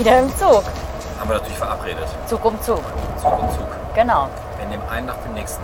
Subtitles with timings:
[0.00, 0.62] Wieder im Zug.
[1.18, 2.06] Haben wir natürlich verabredet.
[2.26, 2.80] Zug um Zug.
[3.20, 3.66] Zug um Zug.
[3.94, 4.28] Genau.
[4.58, 5.62] Wir nehmen einen nach dem nächsten.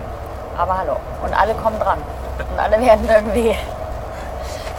[0.58, 0.96] Aber hallo.
[1.24, 1.98] Und alle kommen dran.
[2.38, 3.56] Und alle werden irgendwie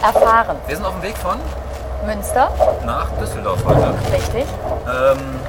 [0.02, 0.56] erfahren.
[0.68, 1.38] Wir sind auf dem Weg von
[2.06, 2.50] Münster,
[2.86, 3.92] nach Düsseldorf heute.
[4.12, 4.46] richtig?
[4.86, 5.40] Ähm,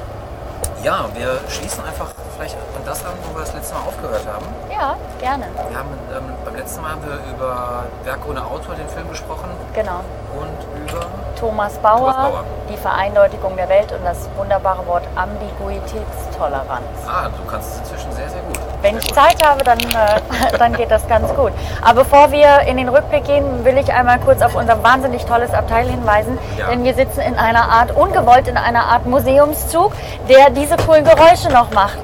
[0.82, 4.46] ja, wir schließen einfach vielleicht an das an, wo wir das letzte Mal aufgehört haben.
[4.72, 5.44] Ja, gerne.
[5.68, 9.50] Wir haben ähm, beim letzten Mal haben wir über Werk ohne Autor den Film gesprochen
[9.74, 10.00] Genau.
[10.34, 11.06] und über
[11.40, 12.44] Thomas Bauer, Thomas Bauer.
[12.68, 16.84] die Vereindeutigung der Welt und das wunderbare Wort Ambiguitätstoleranz.
[17.08, 18.58] Ah, du kannst es inzwischen sehr, sehr gut.
[18.82, 19.16] Wenn sehr ich gut.
[19.16, 21.52] Zeit habe, dann, äh, dann geht das ganz gut.
[21.82, 25.52] Aber bevor wir in den Rückblick gehen, will ich einmal kurz auf unser wahnsinnig tolles
[25.54, 26.38] Abteil hinweisen.
[26.58, 26.68] Ja.
[26.68, 29.92] Denn wir sitzen in einer Art, ungewollt in einer Art Museumszug,
[30.28, 31.98] der diese coolen Geräusche noch macht.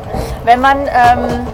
[0.44, 1.46] Wenn man ähm,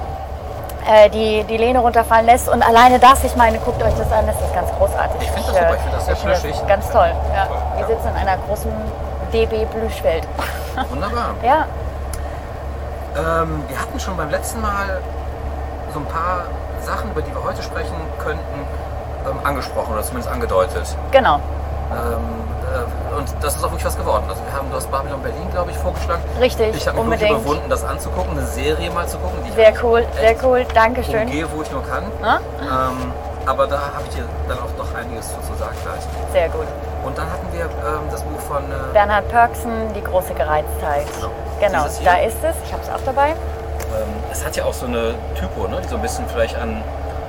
[0.86, 4.26] äh, die, die Lehne runterfallen lässt und alleine das, ich meine, guckt euch das an,
[4.26, 5.20] das ist ganz großartig.
[5.22, 6.66] Ich finde das super, ich finde das sehr flüssig.
[6.66, 7.12] Ganz toll.
[7.34, 7.46] Ja.
[7.46, 7.86] Toll, Wir ja.
[7.88, 8.72] sitzen in einer großen
[9.32, 10.26] DB Blüschwelt.
[10.90, 11.34] Wunderbar.
[11.42, 11.66] ja,
[13.16, 15.00] Ähm, wir hatten schon beim letzten Mal
[15.92, 16.44] so ein paar
[16.80, 18.66] Sachen, über die wir heute sprechen könnten,
[19.28, 20.96] ähm, angesprochen oder zumindest angedeutet.
[21.10, 21.36] genau.
[21.36, 21.40] Ähm,
[21.92, 22.61] äh,
[23.16, 24.24] und das ist auch wirklich was geworden.
[24.28, 26.22] Also wir haben das Babylon Berlin, glaube ich, vorgeschlagen.
[26.40, 27.30] Richtig, Ich habe mich unbedingt.
[27.30, 30.64] überwunden, das anzugucken, eine Serie mal zu gucken, Sehr cool, sehr cool.
[30.74, 31.22] Dankeschön.
[31.22, 32.04] umgehe, wo ich nur kann.
[32.20, 32.40] Na?
[32.60, 33.12] Ähm,
[33.46, 36.02] aber da habe ich dir dann auch noch einiges zu zu sagen gleich.
[36.32, 36.66] Sehr gut.
[37.04, 41.06] Und dann hatten wir ähm, das Buch von äh, Bernhard Pörksen, Die große Gereiztheit.
[41.16, 41.30] Genau.
[41.60, 42.10] Genau, Dieses hier?
[42.10, 42.54] da ist es.
[42.64, 43.30] Ich habe es auch dabei.
[43.30, 43.36] ähm,
[44.30, 46.82] es hat ja auch so eine Typo, ne, die so ein bisschen vielleicht an,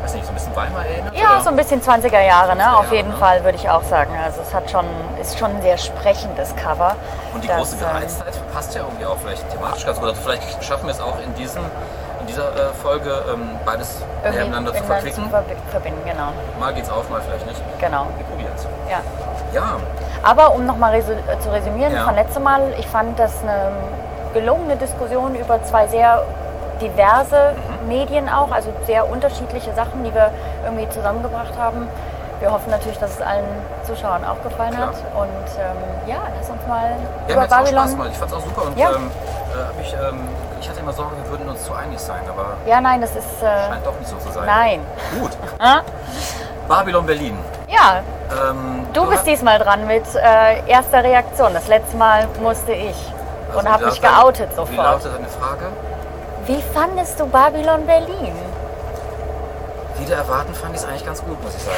[0.03, 1.14] weiß nicht, so ein bisschen Weimar erinnert.
[1.16, 1.41] Ja, oder?
[1.41, 2.64] so ein bisschen 20er Jahre, ne?
[2.64, 3.25] 20er Auf jeden Jahre, ne?
[3.25, 4.12] Fall würde ich auch sagen.
[4.24, 4.86] Also es hat schon,
[5.22, 6.96] ist schon ein sehr sprechendes Cover.
[7.34, 10.09] Und die das, große ähm, Gereiztheit passt ja irgendwie auch vielleicht thematisch ganz gut.
[10.09, 11.64] Also vielleicht schaffen wir es auch in, diesem,
[12.22, 15.24] in dieser äh, Folge ähm, beides miteinander zu verquicken.
[15.30, 16.30] zu verbi- verbinden, genau.
[16.59, 17.62] Mal geht's auf, mal vielleicht nicht.
[17.80, 18.08] genau.
[18.18, 18.64] Wir probieren es.
[18.90, 19.00] Ja.
[19.53, 19.78] Ja,
[20.24, 22.06] Aber um nochmal resu äh, zu resümieren Ja.
[22.06, 23.72] von letztem Mal, ich fand das eine
[24.34, 26.24] gelungene Diskussion über zwei sehr
[26.81, 27.72] diverse Mhm.
[27.88, 30.32] Medien auch, also sehr unterschiedliche Sachen, die wir
[30.66, 31.88] irgendwie zusammengebracht haben.
[32.40, 33.46] Wir hoffen natürlich, dass es allen
[33.86, 34.88] Zuschauern auch gefallen Klar.
[34.88, 34.96] hat.
[35.16, 35.78] Und ähm,
[36.08, 36.92] ja, lass uns mal
[37.28, 37.74] ja über Babylon.
[37.84, 38.10] Spaß gemacht.
[38.12, 38.62] Ich fand es auch super.
[38.68, 38.90] Und Ja.
[38.92, 39.12] ähm,
[39.78, 40.20] äh, ich, ähm,
[40.60, 43.42] ich hatte immer Sorge, wir würden uns zu einig sein, aber Ja, nein, das ist.
[43.42, 44.46] Äh, scheint doch nicht so zu sein.
[44.46, 44.80] nein.
[45.20, 45.32] Gut.
[46.68, 47.38] Babylon Berlin.
[47.68, 48.02] Ja,
[48.50, 51.54] Ähm, du bist diesmal dran mit äh, erster Reaktion.
[51.54, 52.96] Das letzte Mal musste ich
[53.50, 54.78] also und habe wie mich geoutet Wie sofort.
[54.78, 55.66] lautet deine Frage?
[56.46, 58.34] Wie fandest du Babylon Berlin?
[60.00, 61.78] Wieder erwarten fand ich es eigentlich ganz gut, muss ich sagen.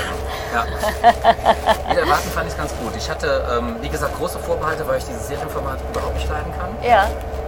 [0.53, 0.66] Ja.
[1.92, 2.96] Wieder erwarten fand ich es ganz gut.
[2.98, 6.70] Ich hatte, ähm, wie gesagt, große Vorbehalte, weil ich dieses Serienformat überhaupt nicht leiden kann.
[6.81, 7.08] Ja,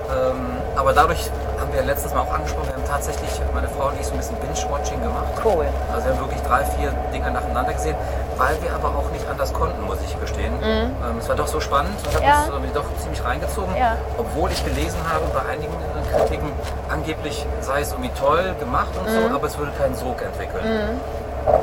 [0.09, 1.29] Ähm, aber dadurch
[1.59, 4.17] haben wir letztens mal auch angesprochen, wir haben tatsächlich, meine Frau und ich, so ein
[4.17, 5.33] bisschen Binge-Watching gemacht.
[5.43, 5.65] cool.
[5.91, 7.95] Also wir haben wirklich drei, vier Dinge nacheinander gesehen,
[8.37, 10.53] weil wir aber auch nicht anders konnten, muss ich gestehen.
[10.63, 12.27] Ähm, es war doch so spannend und hat Mhm.
[12.27, 12.39] Ja.
[12.39, 13.75] uns irgendwie doch ziemlich reingezogen.
[13.75, 13.95] Ja.
[14.17, 16.51] Obwohl ich gelesen habe bei einigen äh, Kritiken,
[16.89, 19.29] angeblich sei es irgendwie toll gemacht und Mhm.
[19.29, 20.99] so, aber es würde keinen Sog entwickeln.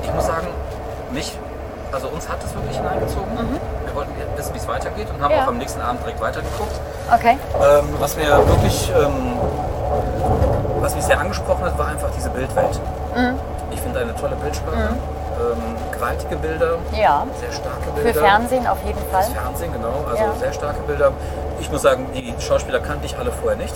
[0.03, 0.49] Ich muss sagen,
[1.13, 1.39] mich,
[1.93, 3.31] also uns hat es wirklich hineingezogen.
[3.87, 5.39] Wir wollten wissen, wie es weitergeht und haben Mhm.
[5.39, 5.45] Ja.
[5.45, 6.75] auch am nächsten Abend direkt weitergeguckt.
[7.15, 7.39] Okay.
[7.63, 9.39] Ähm, was mir wirklich, ähm,
[10.81, 12.81] was mich sehr angesprochen hat, war einfach diese Bildwelt.
[13.15, 13.39] Mhm.
[13.71, 14.95] Ich finde eine tolle Bildsprache,
[15.41, 18.21] ähm, gewaltige Bilder, Ja, sehr starke für Bilder.
[18.21, 19.23] Fernsehen auf jeden Fall.
[19.25, 20.33] Fürs Fernsehen, genau, also Ja.
[20.39, 21.13] sehr starke Bilder.
[21.61, 23.75] Ich muss sagen, die Schauspieler kannte ich alle vorher nicht,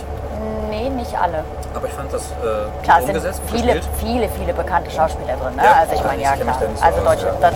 [0.71, 1.43] Nee, nicht alle.
[1.75, 3.89] aber ich fand das äh, Klar, umgesetzt, viele, gespielt.
[3.99, 5.57] viele, viele bekannte Schauspieler drin.
[5.57, 5.65] Ne?
[5.65, 6.55] Ja, also ich meine, ja klar.
[6.61, 7.51] so Also aus, deutsche, ja.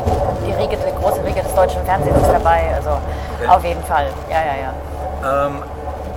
[0.47, 2.73] die, Riege, die große Riege des deutschen Fernsehens ist dabei.
[2.75, 3.49] Also Okay.
[3.49, 4.07] auf jeden Fall.
[4.31, 5.47] Ja, ja, ja.
[5.47, 5.63] Ähm,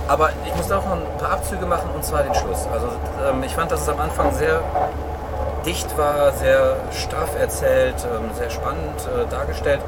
[0.08, 2.66] aber ich musste auch noch ein paar Abzüge machen und zwar den Schluss.
[2.72, 2.86] Also
[3.28, 4.60] ähm, ich fand, dass es am Anfang sehr
[5.66, 9.80] dicht war, sehr straff erzählt, ähm, sehr spannend äh, dargestellt.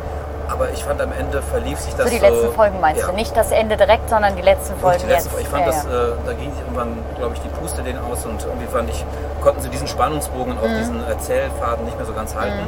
[0.51, 2.27] Aber ich fand am Ende verlief sich das So die so.
[2.27, 3.09] letzten Folgen meinst ja.
[3.09, 3.13] du?
[3.15, 5.41] Nicht das Ende direkt, sondern die letzten Folgen die letzte, jetzt.
[5.43, 5.91] Ich fand ja, das, ja.
[5.91, 9.05] äh, da ging irgendwann, glaube ich, die Puste denen aus und irgendwie fand ich,
[9.43, 10.79] konnten sie diesen Spannungsbogen und auch Mhm.
[10.79, 12.61] diesen Erzählfaden nicht mehr so ganz halten.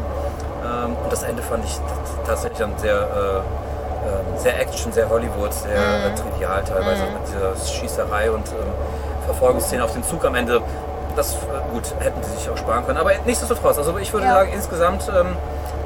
[0.62, 1.78] Ähm, und das Ende fand ich
[2.26, 7.14] tatsächlich dann sehr, äh, ähm, sehr Action, sehr Hollywood, sehr äh, trivial teilweise Mhm.
[7.14, 8.72] mit dieser Schießerei und ähm,
[9.24, 10.60] Verfolgungsszene auf den Zug am Ende.
[11.16, 11.38] Das, äh,
[11.72, 12.98] gut, hätten sie sich auch sparen können.
[12.98, 14.34] Aber nichtsdestotrotz, also ich würde Ja.
[14.34, 15.36] sagen, insgesamt, ähm,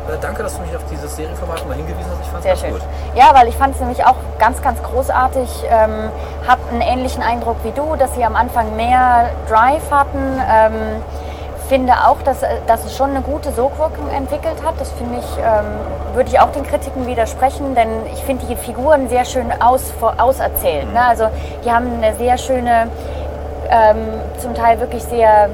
[0.08, 2.20] äh, danke, dass du mich auf dieses Serienformat mal hingewiesen hast.
[2.20, 2.72] Ich fand es Sehr ganz schön.
[2.72, 3.16] gut.
[3.16, 5.64] Ja, weil ich fand es nämlich auch ganz, ganz großartig.
[5.70, 6.10] Ähm,
[6.46, 10.40] hab einen ähnlichen Eindruck wie du, dass sie am Anfang mehr Drive hatten.
[10.50, 11.02] Ähm,
[11.68, 14.74] finde auch, dass, äh, dass es schon eine gute Sogwirkung entwickelt hat.
[14.78, 15.64] Das finde ich, ähm,
[16.14, 19.82] würde ich auch den Kritiken widersprechen, denn ich finde die Figuren sehr schön aus,
[20.18, 20.92] auserzählt.
[20.92, 21.00] Ne?
[21.02, 21.28] Also
[21.64, 22.88] die haben eine sehr schöne,
[23.74, 23.96] ähm,
[24.40, 25.48] zum Teil wirklich sehr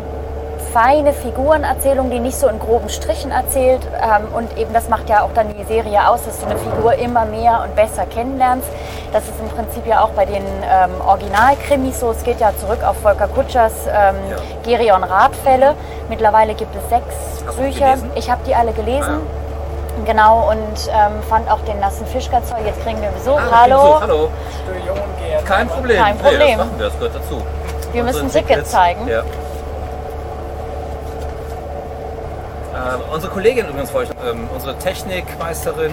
[0.72, 3.80] feine Figurenerzählung, die nicht so in groben Strichen erzählt.
[4.00, 6.94] Ähm, und eben das macht ja auch dann die Serie aus, dass du eine Figur
[6.94, 8.68] immer mehr und besser kennenlernst.
[9.12, 12.10] Das ist im Prinzip ja auch bei den ähm, Originalkrimis so.
[12.12, 14.36] Es geht ja zurück auf Volker Kutschers ähm, Ja.
[14.64, 15.74] Gerion Radfälle.
[16.08, 17.14] Mittlerweile gibt es sechs
[17.46, 17.86] Hast Bücher.
[17.86, 18.10] gelesen?
[18.14, 19.20] Ich habe die alle gelesen.
[20.06, 22.58] Genau, und ähm, fand auch den nassen Fischgazoi.
[22.64, 23.38] Jetzt kriegen wir Besuch.
[23.38, 23.76] Ah, Hallo.
[23.82, 24.28] Besuch, hallo.
[25.44, 26.00] Kein Problem.
[26.02, 26.48] Kein Nee, Problem.
[26.48, 27.42] das machen wir, das gehört dazu.
[27.92, 29.08] Wir müssen Unsere ein Ticket zeigen.
[29.08, 29.20] Ja.
[29.20, 29.24] Ähm,
[33.12, 35.92] unsere Kollegin übrigens, ich- ähm, unsere Technikmeisterin,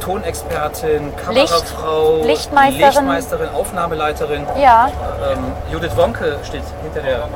[0.00, 2.86] Tonexpertin, Kamerafrau, Lichtmeisterin.
[2.86, 4.46] Lichtmeisterin, Aufnahmeleiterin.
[4.60, 4.90] Ja,
[5.32, 7.28] Ähm, Judith Wonke steht hinter der.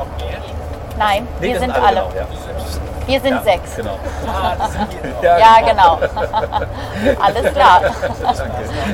[0.99, 1.97] nein, Nee, wir das sind alle.
[1.97, 2.27] Genau, ja.
[3.13, 3.77] Wir sind Ja, sechs.
[3.77, 3.99] Genau.
[5.23, 5.99] Ja, genau.
[7.21, 7.81] Alles klar.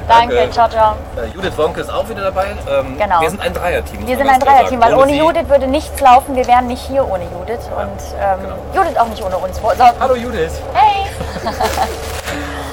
[0.08, 0.94] Danke, ciao, ciao.
[1.16, 2.48] Äh, Judith Wonke ist auch wieder dabei.
[2.68, 3.20] Ähm, Genau.
[3.20, 4.04] Wir sind ein Dreierteam.
[4.06, 6.34] Wir sind ein Dreierteam, weil ohne sie- Judith würde nichts laufen.
[6.34, 8.56] Wir wären nicht hier ohne Judith und ähm, genau.
[8.74, 9.56] Judith auch nicht ohne uns.
[9.56, 9.70] So,
[10.00, 10.52] Hallo Judith.
[10.74, 11.06] hey!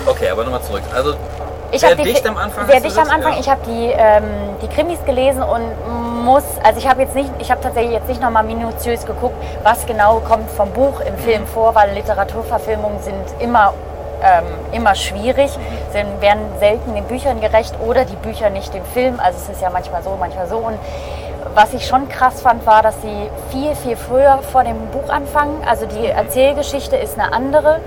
[0.08, 0.84] Okay, aber nochmal zurück.
[0.94, 1.16] Also
[1.72, 2.68] Ich sehr die, dicht am Anfang.
[2.68, 3.10] Sehr dicht am?
[3.10, 3.34] Anfang.
[3.34, 3.40] Ja.
[3.40, 4.24] Ich habe die, ähm,
[4.62, 8.22] die Krimis gelesen und muss, also ich habe jetzt nicht, ich habe tatsächlich jetzt nicht
[8.22, 13.74] nochmal minutiös geguckt, was genau kommt vom Buch im Film vor, weil Literaturverfilmungen sind immer
[14.24, 15.52] ähm, immer schwierig,
[15.92, 19.20] sind, werden selten den Büchern gerecht oder die Bücher nicht dem Film.
[19.20, 20.58] Also es ist ja manchmal so, manchmal so.
[20.58, 20.78] Und
[21.54, 25.62] was ich schon krass fand, war, dass sie viel, viel früher vor dem Buch anfangen.
[25.68, 27.80] Also die Erzählgeschichte ist eine andere.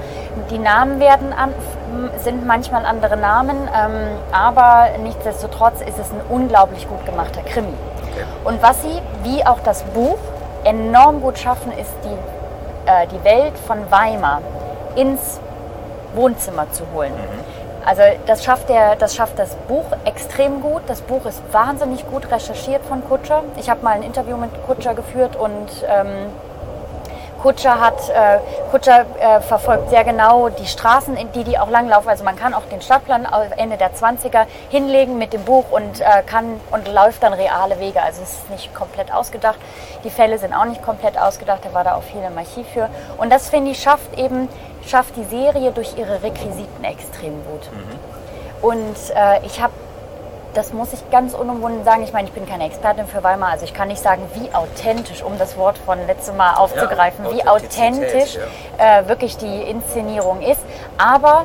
[0.51, 1.53] Die Namen werden an,
[2.19, 3.93] sind manchmal andere Namen, ähm,
[4.33, 7.75] aber nichtsdestotrotz ist es ein unglaublich gut gemachter Krimi.
[8.45, 10.19] Und was sie, wie auch das Buch,
[10.65, 14.43] enorm gut schaffen, ist die, äh, die Welt von Weimar
[14.97, 15.41] ins
[16.15, 17.13] Wohnzimmer zu holen.
[17.85, 20.83] Also das schafft, der, das schafft das Buch extrem gut.
[20.89, 23.45] Das Buch ist wahnsinnig gut recherchiert von Kutscher.
[23.57, 26.27] Ich habe mal ein Interview mit Kutscher geführt und ähm,
[27.41, 28.39] Kutscher hat äh,
[28.71, 32.09] Kutscher äh, verfolgt sehr genau die Straßen, in die die auch langlaufen.
[32.09, 33.27] Also man kann auch den Stadtplan
[33.57, 38.03] Ende der 20er hinlegen mit dem Buch und äh, kann und läuft dann reale Wege.
[38.03, 39.59] Also es ist nicht komplett ausgedacht.
[40.05, 41.61] Die Fälle sind auch nicht komplett ausgedacht.
[41.65, 42.89] Da war da auch viel im Archiv für.
[43.19, 44.49] Und das finde ich schafft eben
[44.87, 47.69] schafft die Serie durch ihre Requisiten extrem gut.
[48.63, 49.73] Und äh, ich habe
[50.55, 52.03] das muss ich ganz unumwunden sagen.
[52.03, 55.23] Ich meine, ich bin keine Expertin für Weimar, also ich kann nicht sagen, wie authentisch,
[55.23, 58.39] um das Wort von letztem Mal aufzugreifen, wie Authentizität, authentisch
[58.79, 60.61] äh, wirklich die Inszenierung ist.
[60.97, 61.45] Aber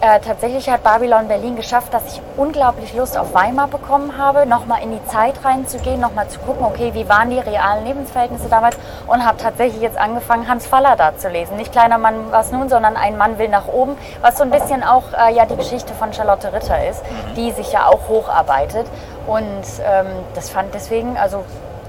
[0.00, 4.82] äh, tatsächlich hat Babylon Berlin geschafft, dass ich unglaublich Lust auf Weimar bekommen habe, nochmal
[4.82, 9.26] in die Zeit reinzugehen, nochmal zu gucken, okay, wie waren die realen Lebensverhältnisse damals und
[9.26, 11.56] habe tatsächlich jetzt angefangen, Hans Faller da zu lesen.
[11.56, 14.84] Nicht kleiner Mann was nun, sondern ein Mann will nach oben, was so ein bisschen
[14.84, 17.02] auch äh, ja die Geschichte von Charlotte Ritter ist,
[17.36, 18.86] die sich ja auch hocharbeitet
[19.26, 21.44] und ähm, das fand deswegen, also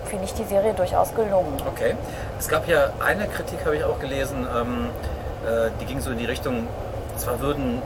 [0.06, 1.54] finde ich die Serie durchaus gelungen.
[1.68, 1.96] Okay.
[2.40, 4.90] Es gab ja eine Kritik, habe ich auch gelesen, ähm,
[5.46, 6.68] äh, die ging so in die Richtung,
[7.18, 7.82] zwar würden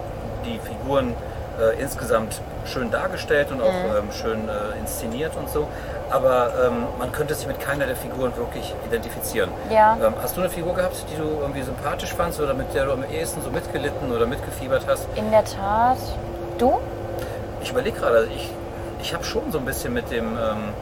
[0.46, 1.14] die Figuren
[1.60, 3.98] äh, insgesamt schön dargestellt und auch Mhm.
[3.98, 5.68] ähm, schön äh, inszeniert und so,
[6.10, 9.50] aber ähm, man könnte sich mit keiner der Figuren wirklich identifizieren.
[9.70, 9.98] Ja.
[10.04, 12.94] Ähm, hast du eine Figur gehabt, die du irgendwie sympathisch fandst oder mit der du
[12.94, 15.08] am ehesten so mitgelitten oder mitgefiebert hast?
[15.16, 15.98] In der Tat.
[16.58, 16.80] Du?
[17.62, 18.50] Ich überlege gerade, also ich,
[19.02, 20.74] ich habe schon so ein bisschen mit dem, ähm,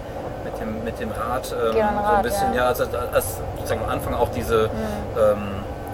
[0.44, 2.62] mit dem, mit dem Rad, ähm, Georg so ein bisschen, ja.
[2.64, 4.70] ja, als, als sozusagen am Anfang auch diese,
[5.18, 5.42] ähm,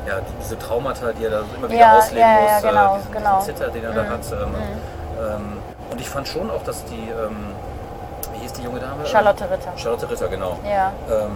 [0.07, 2.95] ja, die, diese Traumata, die er da immer wieder Ja, ausleben ja, ja, muss, genau,
[2.95, 3.39] äh, diesen, genau.
[3.39, 4.19] diesen Zitter, den er da hat.
[4.31, 4.55] Ähm,
[5.19, 5.57] ähm,
[5.91, 7.53] und ich fand schon auch, dass die, ähm,
[8.33, 9.05] wie hieß die junge Dame?
[9.05, 9.71] Charlotte Ritter.
[9.75, 10.57] Charlotte Ritter, genau.
[10.65, 10.91] Ja.
[11.09, 11.31] Ähm,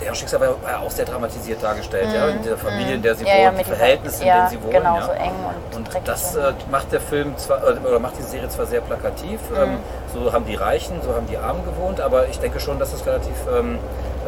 [0.00, 3.14] deren Schicksal war, war ja auch sehr dramatisiert dargestellt, ja, in der Familie, in der
[3.16, 3.28] sie Mhm.
[3.30, 4.72] Ja, wohnt, die Verhältnisse, in denen sie wohnen.
[4.72, 5.02] genau, ja.
[5.02, 5.32] so eng
[5.74, 8.80] und Und das äh, macht der Film zwar, äh, oder macht die Serie zwar sehr
[8.80, 9.56] plakativ, Mhm.
[9.56, 9.78] ähm,
[10.14, 13.04] so haben die Reichen, so haben die Armen gewohnt, aber ich denke schon, dass es
[13.06, 13.78] relativ ähm,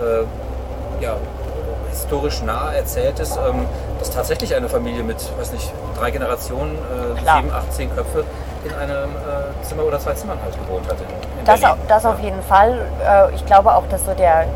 [0.03, 1.15] äh, ja,
[1.91, 3.67] historisch nah erzählt ist, ähm,
[3.99, 7.37] dass tatsächlich eine Familie mit, weiß nicht, drei Generationen, äh, Klar.
[7.37, 8.25] sieben, acht, zehn Köpfe
[8.65, 11.77] in einem äh, Zimmer oder zwei Zimmern halt gewohnt hat in, in Das, Berlin.
[11.89, 12.79] das auf jeden Fall.
[13.05, 14.47] Äh, Ich glaube auch, dass so der, äh,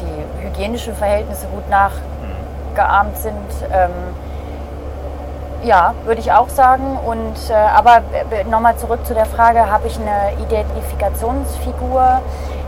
[0.00, 3.34] die hygienischen Verhältnisse gut nachgeahmt sind.
[3.72, 3.90] Ähm,
[5.64, 6.98] Ja, würde ich auch sagen.
[7.04, 8.02] Und, äh, aber
[8.50, 12.20] nochmal zurück zu der Frage, habe ich eine Identifikationsfigur?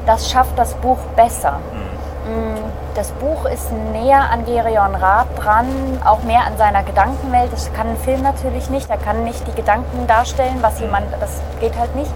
[0.07, 1.59] Das schafft das Buch besser.
[1.73, 1.98] Mm,
[2.95, 5.67] Das Buch ist näher an Gerion Rath dran,
[6.05, 7.53] auch mehr an seiner Gedankenwelt.
[7.53, 8.91] Das kann ein Film natürlich nicht.
[8.91, 12.11] Er kann nicht die Gedanken darstellen, was jemand, das geht halt nicht.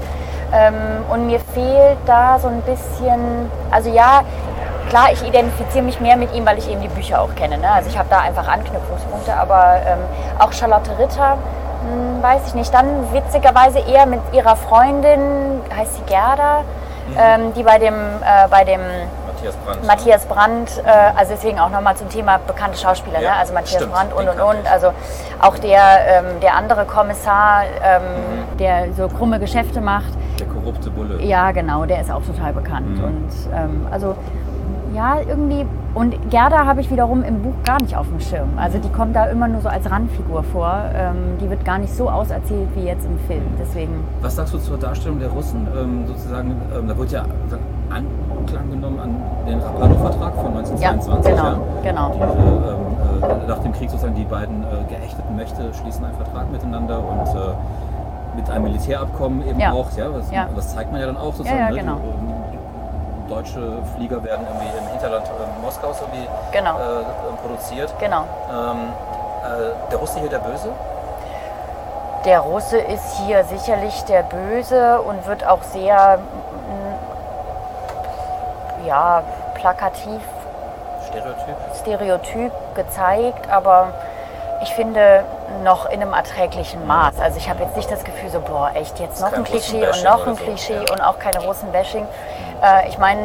[0.52, 4.22] Ähm, Und mir fehlt da so ein bisschen, also ja,
[4.88, 7.58] klar, ich identifiziere mich mehr mit ihm, weil ich eben die Bücher auch kenne.
[7.58, 7.70] Ne?
[7.70, 10.00] Also ich habe da einfach Anknüpfungspunkte, aber ähm,
[10.38, 11.38] auch Charlotte Ritter,
[11.82, 12.74] hm, weiß ich nicht.
[12.74, 16.64] Dann witzigerweise eher mit ihrer Freundin, heißt sie Gerda,
[17.16, 18.80] ähm, die bei dem, äh, bei dem
[19.42, 19.86] Matthias Brandt.
[19.86, 23.36] Matthias Brandt, äh, also deswegen auch nochmal zum Thema bekannte Schauspieler, Ja, ne?
[23.38, 24.92] also Matthias stimmt, Brandt und und und, also
[25.40, 28.02] auch der, ähm, der andere Kommissar, ähm,
[28.52, 28.56] Mhm.
[28.58, 31.20] der so krumme Geschäfte macht, Der korrupte Bulle.
[31.22, 33.04] ja genau, der ist auch total bekannt Mhm.
[33.04, 34.14] und ähm, also
[34.94, 38.78] ja irgendwie und Gerda habe ich wiederum im Buch gar nicht auf dem Schirm, also
[38.78, 42.08] die kommt da immer nur so als Randfigur vor, ähm, die wird gar nicht so
[42.08, 45.66] auserzählt wie jetzt im Film, deswegen Was sagst du zur Darstellung der Russen?
[45.78, 47.24] Ähm, sozusagen, ähm, da wird ja
[47.90, 51.36] Anklang genommen an den Rapallo-Vertrag von 1922.
[51.36, 51.90] Ja, genau, ja?
[51.90, 52.12] genau.
[52.14, 56.50] Diese, ähm, äh, nach dem Krieg sozusagen die beiden äh, geächteten Mächte schließen einen Vertrag
[56.50, 59.72] miteinander und äh, mit einem Militärabkommen eben Ja.
[59.72, 59.90] auch.
[59.96, 60.48] Ja, das, Ja.
[60.56, 61.58] das zeigt man ja dann auch sozusagen.
[61.58, 61.76] Ja, ne?
[61.76, 61.96] genau.
[61.96, 62.41] Die, ähm,
[63.28, 66.76] deutsche Flieger werden irgendwie im Hinterland äh, Moskaus irgendwie Genau.
[66.76, 67.02] äh,
[67.42, 67.92] produziert.
[67.98, 68.24] genau.
[68.50, 68.92] Ähm,
[69.44, 70.68] äh, der Russe hier der Böse?
[72.24, 76.94] Der Russe ist hier sicherlich der Böse und wird auch sehr mm,
[78.86, 79.22] ja,
[79.54, 80.20] plakativ,
[81.08, 81.56] Stereotyp?
[81.80, 83.88] stereotyp gezeigt, aber
[84.62, 85.24] ich finde
[85.64, 87.20] noch in einem erträglichen Maß.
[87.20, 90.04] Also ich habe jetzt nicht das Gefühl so, boah, echt jetzt noch ein Klischee und
[90.04, 90.92] noch ein so, Klischee ja.
[90.92, 92.06] und auch keine Russen-Bashing.
[92.62, 93.20] Äh, ich meine,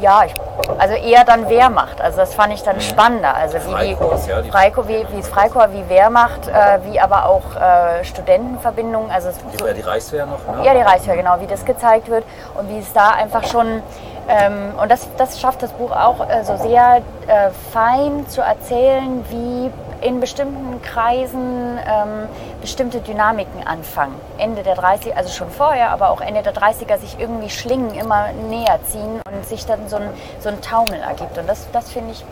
[0.00, 0.34] ja, ich,
[0.78, 2.00] also eher dann Wehrmacht.
[2.00, 3.34] Also das fand ich dann spannender.
[3.34, 6.98] Also wie die, Freikorps, ja, die- Freiko, wie, wie es Freikorps, wie Wehrmacht, äh, wie
[7.00, 9.10] aber auch äh, Studentenverbindungen.
[9.10, 10.64] Also Die, ja, die Reichswehr noch, ne?
[10.64, 12.24] ja, die Reichswehr, genau, wie das gezeigt wird
[12.58, 13.82] und wie es da einfach schon,
[14.28, 19.24] ähm, und das, das schafft das Buch auch äh, so sehr äh, fein zu erzählen,
[19.30, 19.70] wie
[20.02, 22.28] in bestimmten Kreisen ähm,
[22.60, 24.14] bestimmte Dynamiken anfangen.
[24.38, 28.32] Ende der 30er, also schon vorher, aber auch Ende der 30er sich irgendwie Schlingen immer
[28.48, 31.36] näher ziehen und sich dann so ein, so ein Taumel ergibt.
[31.38, 32.24] Und das, das finde ich,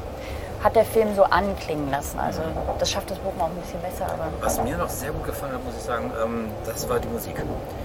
[0.65, 2.19] hat der Film so anklingen lassen.
[2.19, 2.41] Also
[2.81, 4.07] das schafft das Buch mal auch ein bisschen besser.
[4.07, 7.07] Aber Was mir noch sehr gut gefallen hat, muss ich sagen, ähm, das war die
[7.09, 7.37] Musik.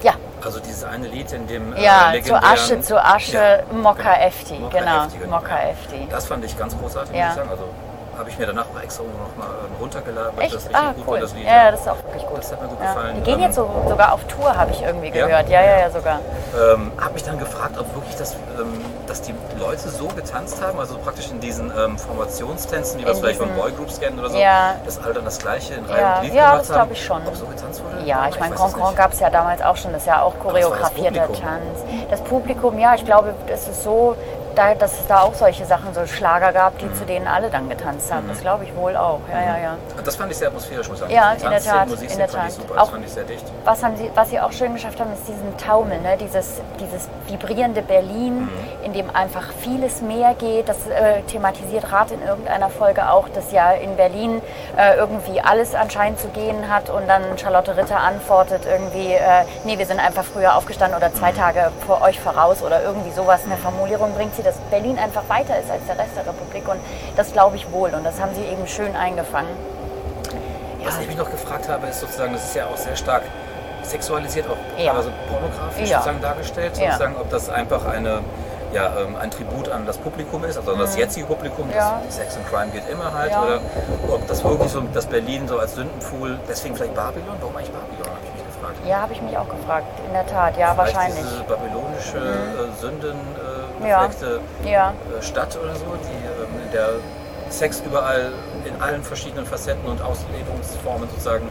[0.01, 0.13] ja,
[0.43, 3.37] Also dieses eine Lied, in dem äh, Ja, zu Asche, zu Asche,
[3.69, 5.69] Ja, Mokka Efti, Mokka genau, Efti, Mokka ja.
[5.69, 6.07] Efti.
[6.09, 7.25] Das fand ich ganz großartig, Ja.
[7.27, 7.49] muss ich sagen.
[7.51, 7.63] Also
[8.17, 10.65] habe ich mir danach mal extra noch mal ähm, runtergeladen, weil das Echt?
[10.69, 11.19] richtig Ah, gut cool.
[11.19, 11.45] das Lied.
[11.45, 12.37] Ja, ja, das ist auch wirklich gut.
[12.39, 12.93] Das hat mir gut Ja.
[12.93, 13.15] gefallen.
[13.17, 15.25] Die gehen Ähm, jetzt so, sogar auf Tour, habe ich irgendwie Ja?
[15.27, 15.49] gehört.
[15.49, 16.19] Ja, ja, ja, sogar.
[16.55, 20.79] Ähm, habe mich dann gefragt, ob wirklich das, ähm, dass die Leute so getanzt haben,
[20.79, 24.75] also praktisch in diesen ähm, Formationstänzen, wie wir vielleicht von Boygroups kennen oder so, Ja.
[24.85, 26.75] dass alle dann das gleiche in Reihe Ja, und Glied ja, gemacht das haben.
[26.87, 27.27] glaub ich schon.
[27.27, 28.05] Ob so getanzt wurde?
[28.05, 30.43] Ja, ich meine, Concon gab es ja damals auch schon, das ist ja auch das
[30.43, 31.27] das choreografierter.
[31.33, 31.83] Tanz.
[32.09, 34.15] Das Publikum, ja, ich glaube, es ist so,
[34.55, 37.69] da, dass es da auch solche Sachen, so Schlager gab, die zu denen alle dann
[37.69, 38.27] getanzt haben.
[38.27, 39.19] Das glaube ich wohl auch.
[39.31, 39.75] Ja, ja, ja.
[40.03, 41.13] Das fand ich sehr atmosphärisch, muss ich sagen.
[41.13, 42.61] Ja, Die in der Tat, in der fand ich Tat.
[42.61, 43.45] super, das Auch- fand ich sehr dicht.
[43.65, 46.17] Was, haben sie, was Sie auch schön geschafft haben, ist diesen Taumel, ne?
[46.17, 48.49] dieses, dieses vibrierende Berlin, Mhm.
[48.83, 50.69] in dem einfach vieles mehr geht.
[50.69, 54.41] Das äh, thematisiert Rat in irgendeiner Folge auch, dass ja in Berlin
[54.77, 59.77] äh, irgendwie alles anscheinend zu gehen hat und dann Charlotte Ritter antwortet irgendwie, äh, nee,
[59.77, 61.15] wir sind einfach früher aufgestanden oder Mhm.
[61.15, 63.41] zwei Tage vor euch voraus oder irgendwie sowas.
[63.45, 66.79] Eine Formulierung bringt sie, dass Berlin einfach weiter ist als der Rest der Republik und
[67.15, 69.49] das glaube ich wohl und das haben sie eben schön eingefangen.
[70.83, 73.23] Was ich mich noch gefragt habe, ist sozusagen, das ist ja auch sehr stark
[73.83, 74.91] sexualisiert, auch Ja.
[74.91, 75.97] teilweise pornografisch Ja.
[75.97, 76.85] sozusagen dargestellt, Ja.
[76.91, 78.19] sozusagen, ob das einfach eine,
[78.73, 81.73] ja, ähm, ein Tribut an das Publikum ist, also das jetzige Publikum, Mhm.
[81.73, 82.01] Ja.
[82.05, 83.41] das Sex and Crime geht immer halt, Ja.
[83.43, 83.59] oder
[84.11, 88.07] ob das wirklich so, das Berlin so als Sündenpfuhl, deswegen vielleicht Babylon, warum eigentlich Babylon,
[88.13, 88.75] habe ich mich gefragt.
[88.85, 91.23] Ja, habe ich mich auch gefragt, in der Tat, ja, Vielleicht wahrscheinlich.
[91.23, 94.93] diese babylonische äh, Sünden äh, Befleckte Ja.
[95.17, 96.89] äh, Stadt oder so, die, ähm, in der
[97.49, 98.31] Sex überall
[98.65, 101.49] in allen verschiedenen Facetten und Auslebungsformen sozusagen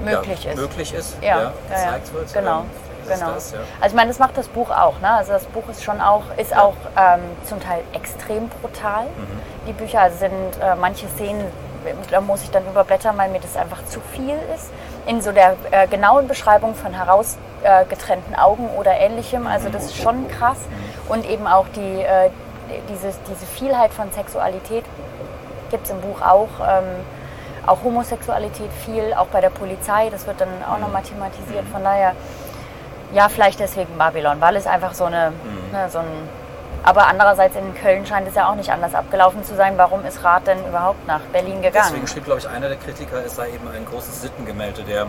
[0.00, 0.56] Möglich ja, ist.
[0.56, 2.32] möglich ist, ja, gezeigt wird.
[2.32, 2.60] Genau.
[2.60, 2.66] Ähm,
[3.08, 3.32] genau.
[3.32, 3.58] Das, ja.
[3.80, 5.00] Also ich meine, das macht das Buch auch.
[5.00, 5.10] Ne?
[5.10, 9.04] Also das Buch ist schon auch, ist auch ähm, zum Teil extrem brutal.
[9.04, 9.40] Mhm.
[9.66, 10.32] Die Bücher also sind
[10.62, 11.44] äh, manche Szenen,
[12.10, 14.70] da muss ich dann überblättern, weil mir das einfach zu viel ist.
[15.08, 19.46] In so der äh, genauen Beschreibung von herausgetrennten äh, Augen oder ähnlichem.
[19.46, 20.58] Also das ist schon krass.
[21.08, 22.30] Und eben auch die, äh,
[22.88, 24.84] dieses, diese Vielheit von Sexualität
[25.70, 26.48] gibt es im Buch auch.
[26.60, 26.84] Ähm,
[27.66, 31.66] auch Homosexualität viel, auch bei der Polizei, das wird dann auch nochmal thematisiert.
[31.70, 32.14] Von daher,
[33.12, 35.32] ja, vielleicht deswegen Babylon, weil es einfach so, eine,
[35.72, 36.06] ne, so ein
[36.82, 39.74] aber andererseits in Köln scheint es ja auch nicht anders abgelaufen zu sein.
[39.76, 41.86] Warum ist Rath denn überhaupt nach Berlin gegangen?
[41.88, 45.06] Deswegen schrieb, glaube ich, einer der Kritiker, es sei eben ein großes Sittengemälde der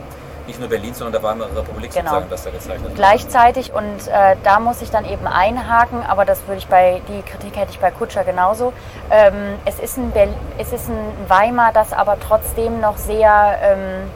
[0.49, 2.09] nicht nur Berlins, sondern der Weimarer Republik Genau.
[2.09, 2.95] sozusagen, das da gezeichnet wird.
[2.95, 7.21] Gleichzeitig und äh, da muss ich dann eben einhaken, aber das würde ich bei, die
[7.21, 8.73] Kritik hätte ich bei Kutscher genauso.
[9.11, 10.11] Ähm, es, ist ein
[10.57, 14.09] es ist ein Weimar, das aber trotzdem noch sehr, ähm,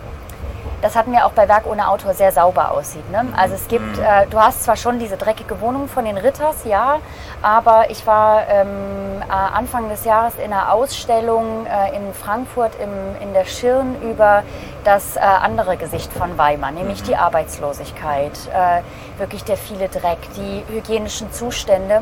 [0.83, 3.09] das hatten wir auch bei Werk ohne Autor, sehr sauber aussieht.
[3.09, 3.25] Ne?
[3.37, 6.99] Also es gibt, äh, du hast zwar schon diese dreckige Wohnung von den Ritters, ja,
[7.41, 12.89] aber ich war ähm, äh, Anfang des Jahres in einer Ausstellung äh, in Frankfurt im,
[13.25, 14.43] in der Schirn über
[14.83, 18.81] das äh, andere Gesicht von Weimar, nämlich die Arbeitslosigkeit, äh,
[19.17, 22.01] wirklich der viele Dreck, die hygienischen Zustände.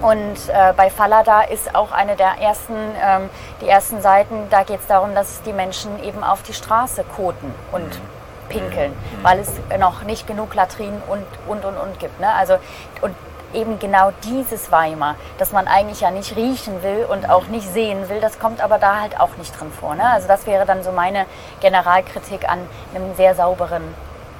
[0.00, 3.28] Und äh, bei Fallada ist auch eine der ersten, ähm,
[3.60, 7.54] die ersten Seiten, da geht es darum, dass die Menschen eben auf die Straße koten
[7.72, 8.00] und
[8.48, 8.92] pinkeln,
[9.22, 12.18] weil es noch nicht genug Latrinen und, und, und, und gibt.
[12.18, 12.32] Ne?
[12.32, 12.54] Also,
[13.00, 13.14] und
[13.52, 18.08] eben genau dieses Weimar, das man eigentlich ja nicht riechen will und auch nicht sehen
[18.08, 19.94] will, das kommt aber da halt auch nicht drin vor.
[19.94, 20.04] Ne?
[20.04, 21.26] Also das wäre dann so meine
[21.60, 22.60] Generalkritik an
[22.94, 23.82] einem sehr sauberen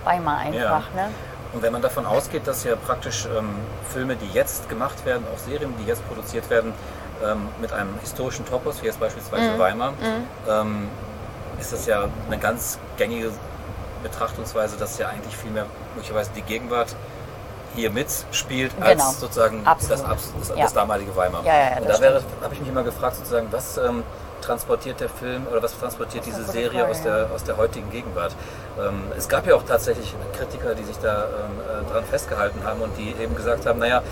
[0.04, 0.84] Weimar einfach.
[0.94, 1.02] Ja.
[1.02, 1.08] Ne?
[1.52, 3.54] Und wenn man davon ausgeht, dass ja praktisch ähm,
[3.92, 6.73] Filme, die jetzt gemacht werden, auch Serien, die jetzt produziert werden,
[7.25, 9.92] ähm, mit einem historischen Topos, wie jetzt beispielsweise Weimar,
[10.49, 10.88] ähm,
[11.61, 13.30] ist das ja eine ganz gängige
[14.02, 16.95] Betrachtungsweise, dass ja eigentlich vielmehr möglicherweise die Gegenwart
[17.75, 19.11] hier mitspielt, als Genau.
[19.11, 19.99] sozusagen Absolut.
[20.00, 20.64] das, Abs- das, Ja.
[20.64, 21.45] das damalige Weimar.
[21.45, 24.02] Ja, ja, ja, Und das da wäre, habe ich mich immer gefragt, sozusagen, was ähm,
[24.40, 28.35] transportiert der Film oder was transportiert diese Serie aus der, aus der heutigen Gegenwart?
[28.80, 32.80] Ähm, es gab ja auch tatsächlich Kritiker, die sich da ähm, äh, dran festgehalten haben
[32.80, 34.02] und die eben gesagt haben, naja,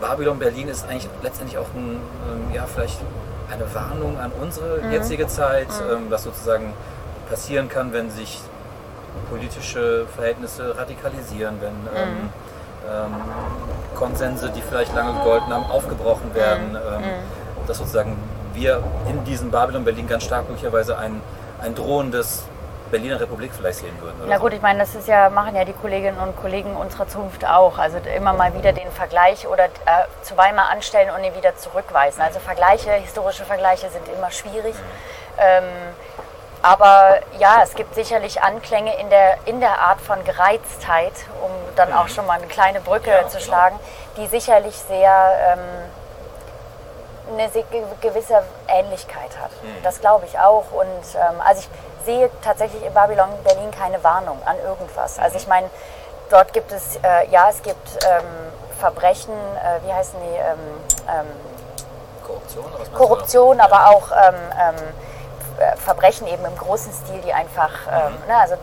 [0.00, 2.00] Babylon Berlin ist eigentlich letztendlich auch ein,
[2.30, 3.00] ähm, ja, vielleicht
[3.52, 4.92] eine Warnung an unsere Mhm.
[4.92, 6.72] jetzige Zeit, ähm, was sozusagen
[7.28, 8.40] passieren kann, wenn sich
[9.28, 11.88] politische Verhältnisse radikalisieren, wenn Mhm.
[11.96, 12.30] ähm,
[12.90, 13.14] ähm,
[13.94, 16.76] Konsense, die vielleicht lange gegolten haben, aufgebrochen werden, Mhm.
[16.76, 17.02] ähm,
[17.66, 18.16] dass sozusagen
[18.60, 21.20] wir in diesem Babylon Berlin ganz stark möglicherweise ein,
[21.62, 22.44] ein drohendes
[22.90, 24.16] Berliner Republik vielleicht sehen würden.
[24.26, 24.42] Na so.
[24.42, 27.78] gut, ich meine, das ist ja, machen ja die Kolleginnen und Kollegen unserer Zunft auch.
[27.78, 29.68] Also immer mal wieder den Vergleich oder äh,
[30.22, 32.22] zu Weimar anstellen und ihn wieder zurückweisen.
[32.22, 34.74] Also Vergleiche, historische Vergleiche sind immer schwierig.
[35.38, 35.64] Ähm,
[36.62, 41.92] aber ja, es gibt sicherlich Anklänge in der, in der Art von Gereiztheit, um dann
[41.92, 43.46] auch schon mal eine kleine Brücke Ja, zu genau.
[43.46, 43.80] schlagen,
[44.16, 45.58] die sicherlich sehr ähm,
[47.32, 49.50] eine se- ge- gewisse Ähnlichkeit hat.
[49.82, 50.64] Das glaube ich auch.
[50.72, 55.18] Und ähm, also ich sehe tatsächlich in Babylon Berlin keine Warnung an irgendwas.
[55.18, 55.68] Also ich meine,
[56.30, 58.24] dort gibt es, äh, ja, es gibt ähm,
[58.80, 60.36] Verbrechen, äh, wie heißen die?
[60.36, 60.58] Ähm,
[61.08, 61.26] ähm,
[62.26, 62.64] Korruption?
[62.94, 64.74] Korruption, aber auch ähm, ähm,
[65.58, 68.54] äh, Verbrechen eben im großen Stil, die einfach, ähm, ne, also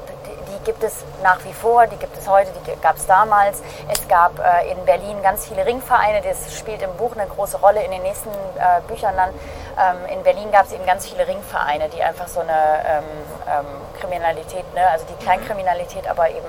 [0.66, 3.62] gibt es nach wie vor, die gibt es heute, die gab es damals.
[3.88, 7.84] Es gab äh, in Berlin ganz viele Ringvereine, das spielt im Buch eine große Rolle
[7.84, 9.30] in den nächsten äh, Büchern dann.
[9.30, 13.04] Ähm, in Berlin gab es eben ganz viele Ringvereine, die einfach so eine ähm,
[13.48, 13.66] ähm,
[14.00, 16.48] Kriminalität, ne, also die Kleinkriminalität, aber eben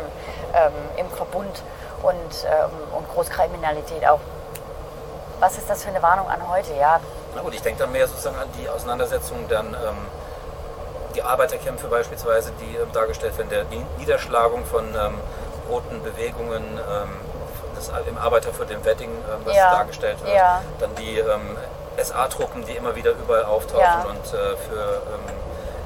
[0.54, 1.62] ähm, im Verbund
[2.02, 4.20] und, ähm, und Großkriminalität auch.
[5.38, 6.72] Was ist das für eine Warnung an heute?
[6.74, 6.98] Ja,
[7.34, 10.06] Na gut, ich denke dann mehr sozusagen an die Auseinandersetzung, dann ähm,
[11.16, 15.14] die Arbeiterkämpfe beispielsweise, die ähm, dargestellt werden, der die Niederschlagung von ähm,
[15.68, 17.08] roten Bewegungen ähm,
[17.74, 20.34] das, im Arbeiterviertel im Wedding, ähm, was Ja, dargestellt wird.
[20.36, 20.62] ja.
[20.78, 21.56] Dann die ähm,
[21.98, 24.04] SA-Truppen, die immer wieder überall auftauchen Ja.
[24.08, 25.02] und äh, für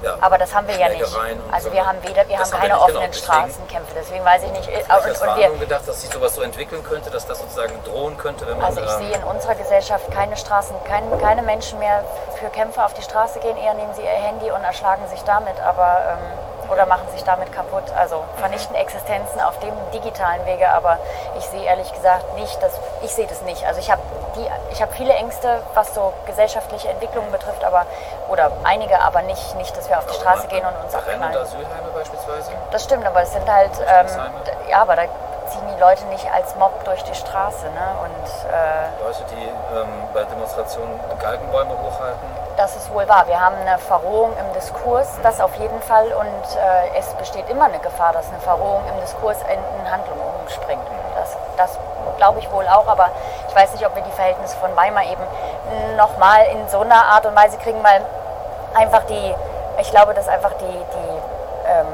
[0.02, 1.02] ja, Aber das haben wir ja nicht.
[1.02, 1.74] Und Also so.
[1.74, 2.82] wir haben weder, wir haben keine genau.
[2.84, 3.92] offenen Deswegen- Straßenkämpfe.
[3.94, 4.68] Deswegen weiß ich nicht.
[4.68, 7.38] Ich Und, als und Warnung wir, gedacht, dass sich sowas so entwickeln könnte, dass das
[7.38, 11.04] sozusagen drohen könnte, wenn man also ich ähm, sehe in unserer Gesellschaft keine Straßen, kein,
[11.20, 12.04] keine Menschen mehr
[12.38, 13.56] für Kämpfe auf die Straße gehen.
[13.56, 16.38] Eher nehmen sie ihr Handy und erschlagen sich damit, aber ähm,
[16.70, 17.85] oder machen sich damit kaputt.
[17.96, 20.68] Also vernichten Existenzen auf dem digitalen Wege.
[20.70, 20.98] Aber
[21.38, 23.66] ich sehe ehrlich gesagt nicht, dass ich sehe das nicht.
[23.66, 24.00] Also ich habe
[24.37, 27.87] die, ich habe viele Ängste, was so gesellschaftliche Entwicklungen betrifft, aber
[28.28, 31.37] oder einige, aber nicht, nicht, dass wir auf die Straße gehen und uns abknallen.
[31.37, 32.50] Asylheime beispielsweise.
[32.70, 34.06] Das stimmt, aber es sind halt, ähm,
[34.68, 35.02] ja, aber da
[35.48, 37.87] ziehen die Leute nicht als Mob durch die Straße, ne?
[38.04, 42.39] Und äh, Leute, die ähm, bei Demonstrationen Galgenbäume hochhalten.
[42.56, 43.26] Das ist wohl wahr.
[43.26, 46.06] Wir haben eine Verrohung im Diskurs, das auf jeden Fall.
[46.12, 50.18] Und äh, es besteht immer eine Gefahr, dass eine Verrohung im Diskurs in, in Handlung
[50.42, 50.82] umspringt.
[51.16, 51.78] Das, das
[52.16, 53.08] glaube ich wohl auch, aber
[53.48, 55.22] ich weiß nicht, ob wir die Verhältnisse von Weimar eben
[55.96, 58.02] nochmal in so einer Art und Weise kriegen, weil
[58.74, 59.34] einfach die,
[59.78, 61.20] ich glaube, dass einfach die, die
[61.68, 61.86] ähm,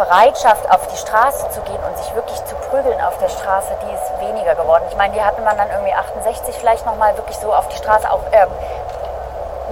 [0.00, 3.92] Bereitschaft, auf die Straße zu gehen und sich wirklich zu prügeln auf der Straße, die
[3.94, 4.84] ist weniger geworden.
[4.88, 8.10] Ich meine, die hatte man dann irgendwie 68 vielleicht nochmal wirklich so auf die Straße,
[8.10, 8.48] auch, ähm,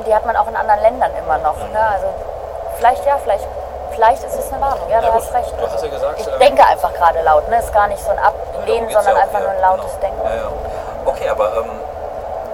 [0.07, 1.57] die hat man auch in anderen Ländern immer noch.
[1.57, 1.81] Ne?
[1.95, 2.07] Also
[2.77, 3.47] vielleicht ja, vielleicht,
[3.93, 4.89] vielleicht ist es eine Warnung.
[4.91, 5.23] Ja, du Ja, gut.
[5.23, 5.53] hast recht.
[5.59, 7.49] Du hast ja gesagt, ich ähm, denke einfach gerade laut.
[7.49, 7.59] Ne?
[7.59, 10.13] Ist gar nicht so ein Ablehnen, sondern ja einfach nur ein lautes genau.
[10.23, 10.27] Denken.
[10.27, 10.49] Ja.
[11.11, 11.71] Okay, aber ähm,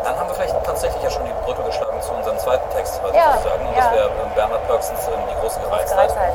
[0.04, 3.12] dann haben wir vielleicht tatsächlich ja schon die Brücke geschlagen zu unserem zweiten Text, was
[3.16, 3.66] Ja, ich sagen.
[3.66, 6.08] Und das wäre ähm, Bernhard Pörksens ähm, Die große Gereiztheit.
[6.08, 6.32] Gereiztheit.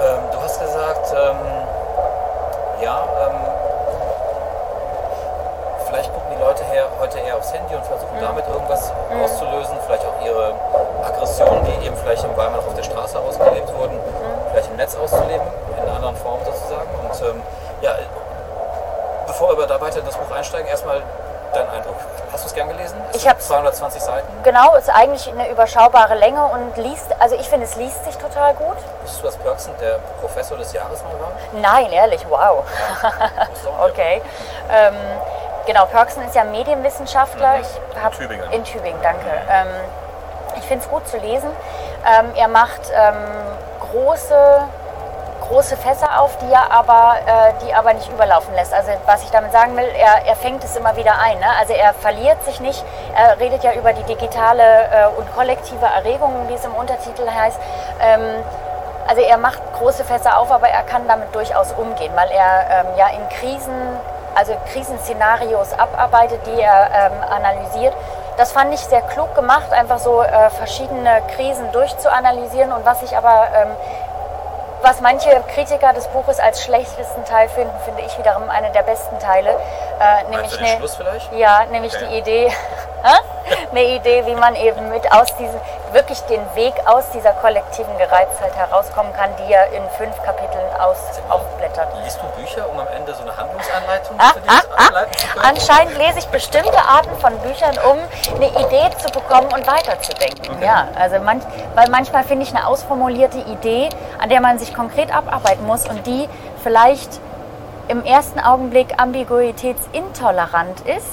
[0.00, 1.36] Ähm, du hast gesagt, ähm,
[2.82, 3.36] ja, ähm,
[5.86, 8.20] vielleicht gucken die Leute her, heute eher aufs Handy und versuchen Mhm.
[8.22, 10.54] damit irgendwas auszulösen, vielleicht auch ihre
[11.04, 14.50] Aggressionen, die eben vielleicht im Weimar auf der Straße ausgelebt wurden, Mhm.
[14.50, 16.88] vielleicht im Netz auszuleben, in einer anderen Form sozusagen.
[17.02, 17.42] Und ähm,
[17.82, 17.92] ja,
[19.26, 21.02] bevor wir da weiter in das Buch einsteigen, erstmal
[21.54, 21.96] dein Eindruck.
[22.32, 22.96] Hast du es gern gelesen?
[23.10, 24.26] Es Ich hab's- 220 Seiten.
[24.42, 28.54] Genau, ist eigentlich eine überschaubare Länge und liest, also ich finde, es liest sich total
[28.54, 28.76] gut.
[29.02, 31.32] Wusstest du, dass Pörksen der Professor des Jahres mal war?
[31.60, 32.64] Nein, ehrlich, wow.
[32.64, 33.66] Nicht.
[33.82, 34.22] Okay.
[34.70, 34.94] Ähm,
[35.66, 37.56] genau, Pörksen ist ja Medienwissenschaftler.
[37.58, 37.62] Mhm.
[37.62, 38.52] Ich hab, In Tübingen.
[38.52, 39.26] In Tübingen, danke.
[39.50, 39.68] Ähm,
[40.56, 41.50] ich finde es gut zu lesen.
[42.18, 43.14] Ähm, er macht ähm,
[43.80, 44.62] große,
[45.48, 48.72] große Fässer auf, die er aber, äh, die aber nicht überlaufen lässt.
[48.72, 51.38] Also was ich damit sagen will, er, er fängt es immer wieder ein.
[51.38, 51.46] Ne?
[51.58, 52.84] Also er verliert sich nicht.
[53.16, 57.58] Er redet ja über die digitale äh, und kollektive Erregung, wie es im Untertitel heißt.
[58.00, 58.44] Ähm,
[59.06, 62.86] also er macht große Fässer auf, aber er kann damit durchaus umgehen, weil er ähm,
[62.96, 63.98] ja in Krisen,
[64.34, 67.94] also Krisenszenarios abarbeitet, die er ähm, analysiert.
[68.36, 73.14] Das fand ich sehr klug gemacht, einfach so äh, verschiedene Krisen durchzuanalysieren und was ich
[73.16, 73.68] aber ähm,
[74.82, 79.18] was manche Kritiker des Buches als schlechtesten Teil finden, finde ich wiederum eine der besten
[79.18, 79.50] Teile.
[80.00, 81.32] Äh, nämlich den eine, Schluss vielleicht?
[81.32, 82.06] ja, nämlich Okay.
[82.10, 82.52] die Idee?
[83.70, 85.60] eine Idee, wie man eben mit aus diesem,
[85.92, 90.98] wirklich den Weg aus dieser kollektiven Gereiztheit herauskommen kann, die er in fünf Kapiteln aus,
[91.28, 91.88] aufblättert.
[92.02, 95.06] Liest du Bücher, um am Ende so eine Handlungsanleitung Ah, ah, ah.
[95.42, 97.98] Anscheinend lese ich bestimmte Arten von Büchern, um
[98.36, 100.56] eine Idee zu bekommen und weiterzudenken.
[100.56, 100.64] Okay.
[100.64, 101.42] Ja, also manch,
[101.74, 103.88] weil manchmal finde ich eine ausformulierte Idee,
[104.20, 106.28] an der man sich konkret abarbeiten muss und die
[106.62, 107.20] vielleicht
[107.88, 111.08] im ersten Augenblick ambiguitätsintolerant ist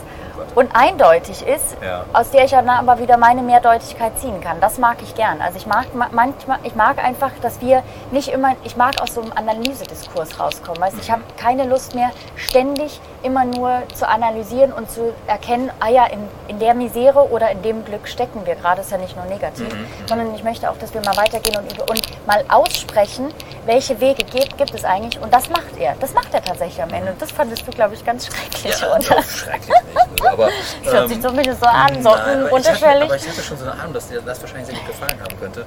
[0.56, 2.06] und eindeutig ist, Ja.
[2.14, 4.60] aus der ich dann aber wieder meine Mehrdeutigkeit ziehen kann.
[4.60, 5.42] Das mag ich gern.
[5.42, 9.14] Also ich mag ma- manchmal, ich mag einfach, dass wir nicht immer, ich mag aus
[9.14, 10.82] so einem Analysediskurs rauskommen.
[10.82, 10.98] Weißt?
[11.00, 16.06] Ich habe keine Lust mehr, ständig immer nur zu analysieren und zu erkennen, ah ja,
[16.06, 19.26] in, in der Misere oder in dem Glück stecken wir gerade, ist ja nicht nur
[19.26, 19.68] negativ,
[20.08, 23.34] sondern ich möchte auch, dass wir mal weitergehen und, über- und mal aussprechen,
[23.66, 25.22] welche Wege gibt, gibt es eigentlich.
[25.22, 25.96] Und das macht er.
[26.00, 27.12] Das macht er tatsächlich am Ende.
[27.12, 28.80] Und das fandest du, glaube ich, ganz schrecklich.
[28.80, 29.22] Ja, oder?
[29.24, 30.24] schrecklich nicht.
[30.32, 30.50] Aber,
[30.84, 33.04] Das hört sich ähm, zumindest so an, so Nein, aber, ich hatte, unterschwellig.
[33.04, 35.40] aber ich hatte schon so eine Ahnung, dass dir das wahrscheinlich sehr gut gefallen haben
[35.40, 35.66] könnte.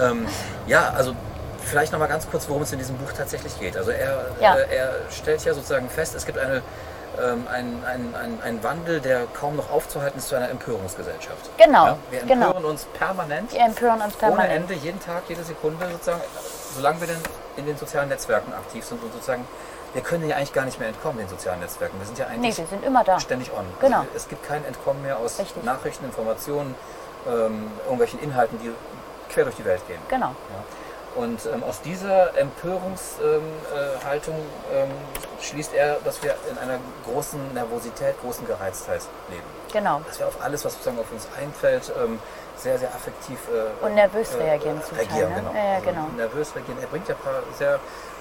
[0.00, 0.26] Ähm,
[0.66, 1.14] ja, also
[1.64, 3.76] vielleicht noch mal ganz kurz, worum es in diesem Buch tatsächlich geht.
[3.76, 4.56] Also er, Ja.
[4.56, 6.62] äh, er stellt ja sozusagen fest, es gibt eine,
[7.22, 11.50] ähm, ein, ein, ein, ein Wandel, der kaum noch aufzuhalten ist zu einer Empörungsgesellschaft.
[11.58, 12.68] Genau, Ja, wir empören genau.
[12.68, 14.70] uns permanent, Wir empören uns ohne permanent.
[14.70, 16.22] Ende, jeden Tag, jede Sekunde sozusagen,
[16.74, 17.18] solange wir denn
[17.58, 19.46] in den sozialen Netzwerken aktiv sind und sozusagen,
[19.94, 21.98] wir können ja eigentlich gar nicht mehr entkommen, den sozialen Netzwerken.
[21.98, 23.20] Wir sind ja Nee, eigentlich wir sind immer da.
[23.20, 23.64] ständig on.
[23.80, 23.98] Genau.
[24.00, 25.62] Also es gibt kein Entkommen mehr aus Richtig.
[25.64, 26.74] Nachrichten, Informationen,
[27.26, 28.70] ähm, irgendwelchen Inhalten, die
[29.32, 30.00] quer durch die Welt gehen.
[30.08, 30.28] Genau.
[30.28, 30.64] Ja.
[31.22, 34.90] Und ähm, aus dieser Empörungshaltung ähm, äh, ähm,
[35.40, 39.42] schließt er, dass wir in einer großen Nervosität, großen Gereiztheit leben.
[39.72, 40.00] Genau.
[40.08, 42.18] Dass wir auf alles, was sozusagen auf uns einfällt, ähm,
[42.56, 45.30] sehr, sehr affektiv äh, Und nervös äh, reagieren Teil, reagieren.
[45.30, 45.36] ne?
[45.40, 45.52] Genau.
[45.54, 46.06] Ja, ja, Also genau.
[46.16, 46.78] Nervös reagieren.
[46.80, 47.80] Er bringt ja ein paar sehr,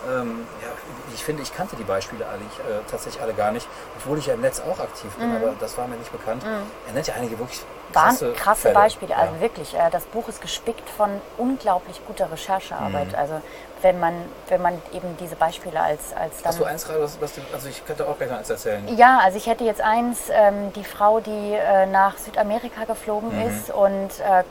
[0.10, 0.67] ähm, ja,
[1.13, 3.67] ich finde, ich kannte die Beispiele alle, ich, äh, tatsächlich alle gar nicht,
[3.98, 6.44] obwohl ich ja im Netz auch aktiv bin, aber das war mir nicht bekannt.
[6.88, 7.81] Er nennt ja einige wirklich Mhm.
[7.91, 8.73] Krasse, krasse, Fälle.
[8.75, 9.41] Beispiele, also Ja.
[9.41, 9.73] wirklich.
[9.73, 13.10] Äh, das Buch ist gespickt von unglaublich guter Recherchearbeit.
[13.10, 13.15] Mhm.
[13.15, 13.41] Also
[13.82, 14.13] wenn man,
[14.47, 16.45] wenn man eben diese Beispiele als, als dann.
[16.49, 18.88] Hast du eins gerade, was, was du, also ich könnte auch gleich eins erzählen.
[18.95, 23.47] Ja, also ich hätte jetzt eins, ähm, die Frau, die äh, nach Südamerika geflogen Mhm.
[23.49, 24.43] ist und äh,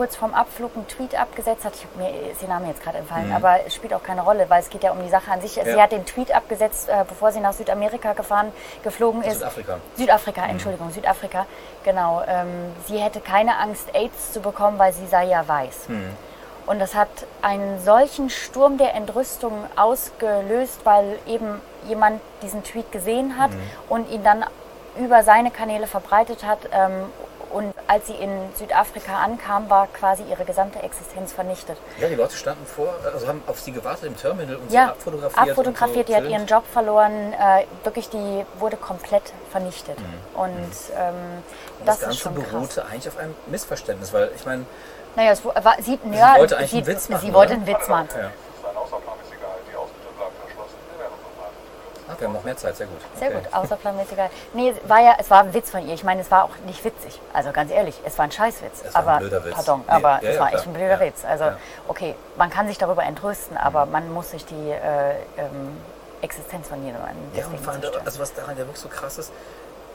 [0.00, 1.74] kurz vorm Abflug einen Tweet abgesetzt hat.
[1.74, 3.36] Ich hab, mir ist ihr Name jetzt gerade entfallen, Mhm.
[3.36, 5.52] aber es spielt auch keine Rolle, weil es geht ja um die Sache an sich.
[5.52, 5.82] Sie Ja.
[5.82, 8.50] hat den Tweet abgesetzt, äh, bevor sie nach Südamerika gefahren,
[8.82, 9.34] geflogen ist.
[9.40, 9.76] Südafrika.
[9.96, 11.44] Südafrika, Entschuldigung, Südafrika.
[11.84, 12.22] Genau.
[12.26, 15.88] Ähm, sie hätte keine Angst, AIDS zu bekommen, weil sie sei ja weiß.
[16.64, 17.10] Und das hat
[17.42, 23.50] einen solchen Sturm der Entrüstung ausgelöst, weil eben jemand diesen Tweet gesehen hat
[23.90, 24.46] und ihn dann
[24.96, 26.60] über seine Kanäle verbreitet hat.
[26.72, 27.04] Ähm,
[27.50, 31.76] und als sie in Südafrika ankam, war quasi ihre gesamte Existenz vernichtet.
[31.98, 34.90] Ja, die Leute standen vor, also haben auf sie gewartet im Terminal und sie Ja,
[34.90, 35.50] abfotografiert.
[35.50, 39.98] abfotografiert, und so die hat ihren Job verloren, äh, wirklich, die wurde komplett vernichtet.
[40.34, 40.48] Und
[40.96, 41.14] ähm,
[41.80, 42.50] Und das, das ist Ganze schon krass.
[42.52, 44.64] beruhte eigentlich auf einem Missverständnis, weil ich meine,
[45.16, 47.88] Naja, es war, sie, ja, wollte eigentlich sie, einen Witz machen, Sie wollte einen Witz
[47.88, 48.08] machen.
[48.14, 48.26] ja.
[48.28, 48.32] ist
[48.70, 49.62] ein außerplanmäßiger Halt.
[49.70, 50.76] Die Ausbildung bleibt verschlossen.
[52.20, 52.98] Wir haben noch mehr Zeit, sehr gut.
[53.18, 53.38] Sehr Okay.
[53.42, 54.18] gut, außerplanmäßig.
[54.52, 55.94] Nee, es war ja, es war ein Witz von ihr.
[55.94, 57.18] Ich meine, es war auch nicht witzig.
[57.32, 58.82] Also ganz ehrlich, es war ein Scheißwitz.
[58.84, 59.54] Es war ein aber, blöder Witz.
[59.54, 60.60] Pardon, Nee, aber ja, es ja, war klar.
[60.60, 61.24] echt ein blöder Ja, Witz.
[61.24, 61.44] Also,
[61.88, 65.78] okay, man kann sich darüber entrösten, aber man muss sich die äh, ähm,
[66.20, 69.32] Existenz von jemandem Ja, und vor allem, also was daran ja wirklich so krass ist,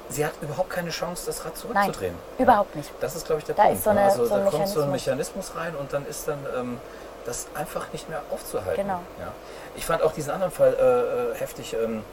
[0.10, 2.16] sie hat überhaupt keine Chance, das Rad Nein, zurückzudrehen.
[2.40, 2.90] überhaupt nicht.
[3.02, 3.78] Das ist, glaube ich, der Da Punkt.
[3.78, 4.00] ist so ne?
[4.00, 5.46] eine- also so da kommt so ein Mechanismus.
[5.46, 6.80] Mechanismus rein und dann ist dann ähm,
[7.26, 8.84] das einfach nicht mehr aufzuhalten.
[8.84, 9.00] Genau.
[9.20, 9.32] Ja.
[9.76, 11.74] Ich fand auch diesen anderen Fall äh, äh, heftig.
[11.74, 12.04] Ähm,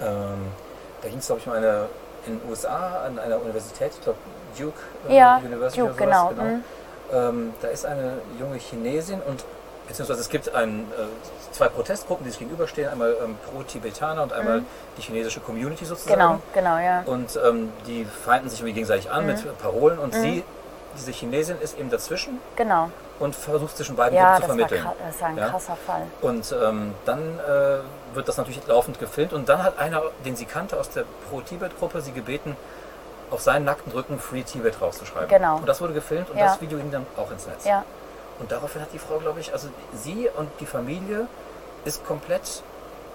[0.00, 0.46] ähm,
[1.02, 1.88] da ging es, glaube ich, eine
[2.26, 4.18] in den USA an einer Universität, ich glaube
[4.58, 6.64] Duke äh, Ja, University Duke, oder sowas, genau, mhm.
[7.12, 9.44] Ähm, da ist eine junge Chinesin und
[9.86, 14.62] beziehungsweise es gibt ein, äh, zwei Protestgruppen, die sich gegenüberstehen, einmal ähm, pro-Tibetaner und einmal
[14.96, 16.18] die chinesische Community sozusagen.
[16.18, 16.40] Mhm.
[16.54, 17.02] Genau, genau, ja.
[17.04, 20.42] Und ähm, die feinden sich irgendwie gegenseitig an mit Parolen und sie,
[20.96, 22.90] diese Chinesin, ist eben dazwischen Genau.
[23.20, 24.84] Und versucht zwischen beiden Ja, zu war, vermitteln.
[24.84, 25.48] kra- das war ein Ja?
[25.48, 26.02] krasser Fall.
[26.20, 30.44] Und ähm, dann äh, wird das natürlich laufend gefilmt und dann hat einer, den sie
[30.46, 32.56] kannte aus der Pro-Tibet-Gruppe, sie gebeten,
[33.30, 35.28] auf seinen nackten Rücken Free Tibet draufzuschreiben.
[35.28, 35.56] Genau.
[35.56, 36.46] Und das wurde gefilmt und Ja.
[36.46, 37.64] das Video ging dann auch ins Netz.
[37.64, 37.84] Ja,
[38.38, 41.26] Und daraufhin hat die Frau, glaube ich, also sie und die Familie
[41.84, 42.62] ist komplett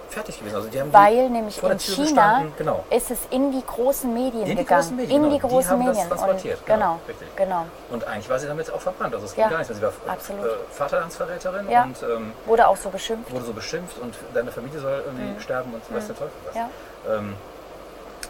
[0.10, 0.56] fertig gewesen.
[0.56, 2.84] Also die haben weil die nämlich in China genau.
[2.90, 4.82] ist es in die großen Medien In die gegangen.
[4.82, 5.36] großen Medien, in genau.
[5.36, 6.10] die Die großen haben das Medien.
[6.10, 7.66] transportiert, Und, genau, genau, genau.
[7.92, 9.14] Und eigentlich war sie damit auch verbrannt.
[9.14, 9.78] Also es ging Ja, gar nicht mehr.
[9.78, 10.46] Sie war absolut.
[10.46, 11.84] Äh, Vaterlandsverräterin Ja.
[11.84, 13.32] und ähm, Wurde auch so beschimpft.
[13.32, 16.56] wurde so beschimpft und deine Familie soll irgendwie sterben und weiß der Teufel was.
[16.56, 16.60] Mhm.
[17.08, 17.16] Ja.
[17.16, 17.34] Ähm,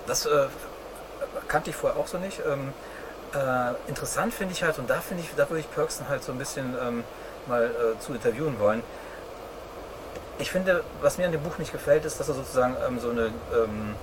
[0.07, 0.47] das äh,
[1.47, 2.39] kannte ich vorher auch so nicht.
[2.45, 2.73] Ähm,
[3.33, 6.31] äh, interessant finde ich halt, und da finde ich, da würde ich Perksen halt so
[6.31, 7.03] ein bisschen ähm,
[7.47, 8.81] mal äh, zu interviewen wollen.
[10.39, 13.09] Ich finde, was mir an dem Buch nicht gefällt, ist, dass er sozusagen ähm, so
[13.09, 13.95] eine, ähm,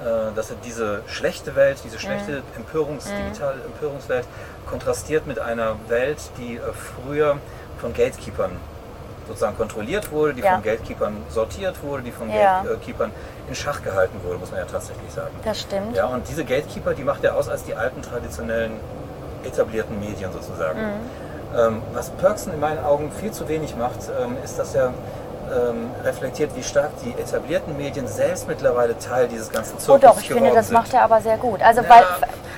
[0.00, 4.26] äh, dass er diese schlechte Welt, diese schlechte Empörungs-, digitale Empörungswelt
[4.66, 7.36] kontrastiert mit einer Welt, die äh, früher
[7.78, 8.52] von Gatekeepern
[9.28, 10.54] sozusagen kontrolliert wurde, die Ja.
[10.54, 12.62] von Gatekeepern sortiert wurde, die von Ja.
[12.62, 13.10] Gatekeepern
[13.48, 15.34] in Schach gehalten wurde, muss man ja tatsächlich sagen.
[15.44, 15.94] Das stimmt.
[15.96, 18.72] Ja, und diese Gatekeeper, die macht er aus als die alten traditionellen
[19.44, 20.80] etablierten Medien sozusagen.
[20.80, 21.58] Mhm.
[21.58, 24.92] Ähm, was Perksen in meinen Augen viel zu wenig macht, ähm, ist, dass er
[25.50, 30.20] ähm, reflektiert, wie stark die etablierten Medien selbst mittlerweile Teil dieses ganzen Oh Zirkus doch,
[30.20, 30.74] ich finde, das sind.
[30.74, 31.62] macht er aber sehr gut.
[31.62, 32.04] Also Ja, weil,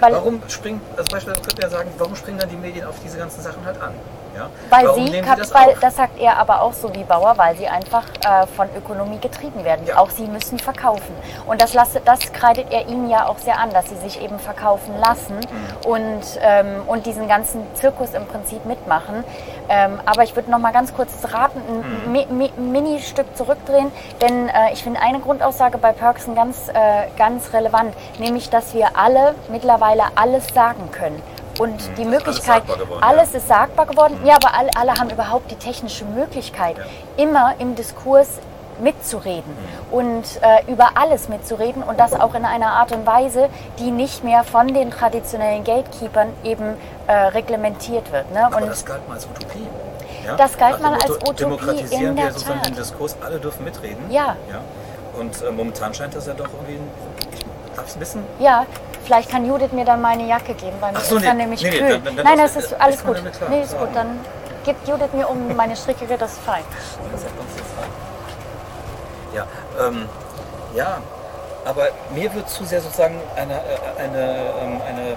[0.00, 2.96] weil, warum springen, also beispielsweise könnte man ja sagen, warum springen dann die Medien auf
[3.04, 3.92] diese ganzen Sachen halt an?
[4.38, 4.48] Ja?
[4.70, 7.66] weil warum sie, das weil das sagt er aber auch so wie Bauer, weil sie
[7.68, 9.86] einfach äh, von Ökonomie getrieben werden.
[9.86, 9.98] Ja.
[9.98, 11.14] Auch sie müssen verkaufen.
[11.46, 14.38] Und das, lasse, das kreidet er ihnen ja auch sehr an, dass sie sich eben
[14.38, 15.90] verkaufen lassen Mhm.
[15.90, 19.24] und, ähm, und diesen ganzen Zirkus im Prinzip mitmachen.
[19.68, 22.12] Ähm, aber ich würde noch mal ganz kurz das Raten, ein Mhm.
[22.12, 23.90] Mi Mi Mini-Stück zurückdrehen,
[24.22, 26.72] denn äh, ich finde eine Grundaussage bei Perksen ganz, äh,
[27.16, 31.20] ganz relevant, nämlich, dass wir alle mittlerweile alles sagen können.
[31.58, 32.12] Und die Mhm.
[32.12, 33.38] alles Möglichkeit, geworden, alles ja.
[33.38, 34.18] ist sagbar geworden.
[34.24, 36.76] Ja, aber alle, alle haben überhaupt die technische Möglichkeit,
[37.16, 38.38] immer im Diskurs
[38.80, 39.56] mitzureden
[39.90, 44.22] und äh, über alles mitzureden und das auch in einer Art und Weise, die nicht
[44.22, 46.76] mehr von den traditionellen Gatekeepers eben
[47.08, 48.32] äh, reglementiert wird.
[48.32, 48.46] Ne?
[48.46, 49.66] Aber Und das galt mal als Utopie.
[50.24, 50.36] Ja?
[50.36, 52.68] Das galt mal als Utopie, Demokratisieren in der wir sozusagen Tat.
[52.68, 54.10] den Diskurs, alle dürfen mitreden.
[54.10, 54.36] Ja.
[54.50, 54.60] ja?
[55.18, 56.90] Und äh, momentan scheint das ja doch irgendwie, ein,
[57.78, 58.66] darf es wissen, ja,
[59.04, 61.62] vielleicht kann Judith mir dann meine Jacke geben, weil mir so, ist nee, dann nämlich
[61.62, 61.88] nee, nee, kühl.
[61.90, 63.22] dann- dann- dann- Nein, das- ist ich alles gut.
[63.48, 63.88] Nee, ist gut.
[63.94, 64.20] Dann
[64.64, 66.64] gibt Judith mir um meine Strickige, das ist fein.
[67.12, 67.22] Das.
[69.34, 69.46] Ja,
[69.86, 70.08] ähm,
[70.74, 70.98] ja,
[71.64, 75.16] aber mir wird zu sehr sozusagen eine, äh, eine, ähm, eine,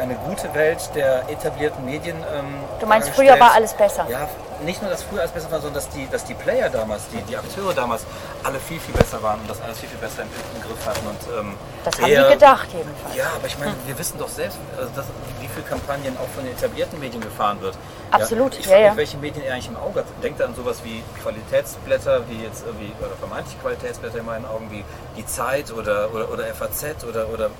[0.00, 2.16] eine gute Welt der etablierten Medien.
[2.34, 4.06] Ähm, Du meinst, früher war alles besser?
[4.08, 4.28] Ja,
[4.64, 7.20] nicht nur, dass früher alles besser war, sondern dass die, dass die Player damals, die,
[7.22, 8.02] die Akteure damals,
[8.44, 11.06] alle viel, viel besser waren und das alles viel, viel besser im, im Griff hatten.
[11.06, 13.16] Und, ähm, Das haben eher- die gedacht jedenfalls.
[13.16, 15.06] Ja, aber ich meine, wir wissen doch selbst, also das,
[15.40, 17.76] wie viele Kampagnen auch von den etablierten Medien gefahren wird.
[18.10, 18.88] Absolut, Ja, ich ja, frage ja.
[18.90, 20.06] mich, welche Medien er eigentlich im Auge hat.
[20.22, 24.70] Denkt er an sowas wie Qualitätsblätter, wie jetzt irgendwie, oder vermeintlich Qualitätsblätter in meinen Augen,
[24.70, 24.84] wie
[25.16, 27.52] die Zeit oder, oder, oder FAZ oder, oder ähm,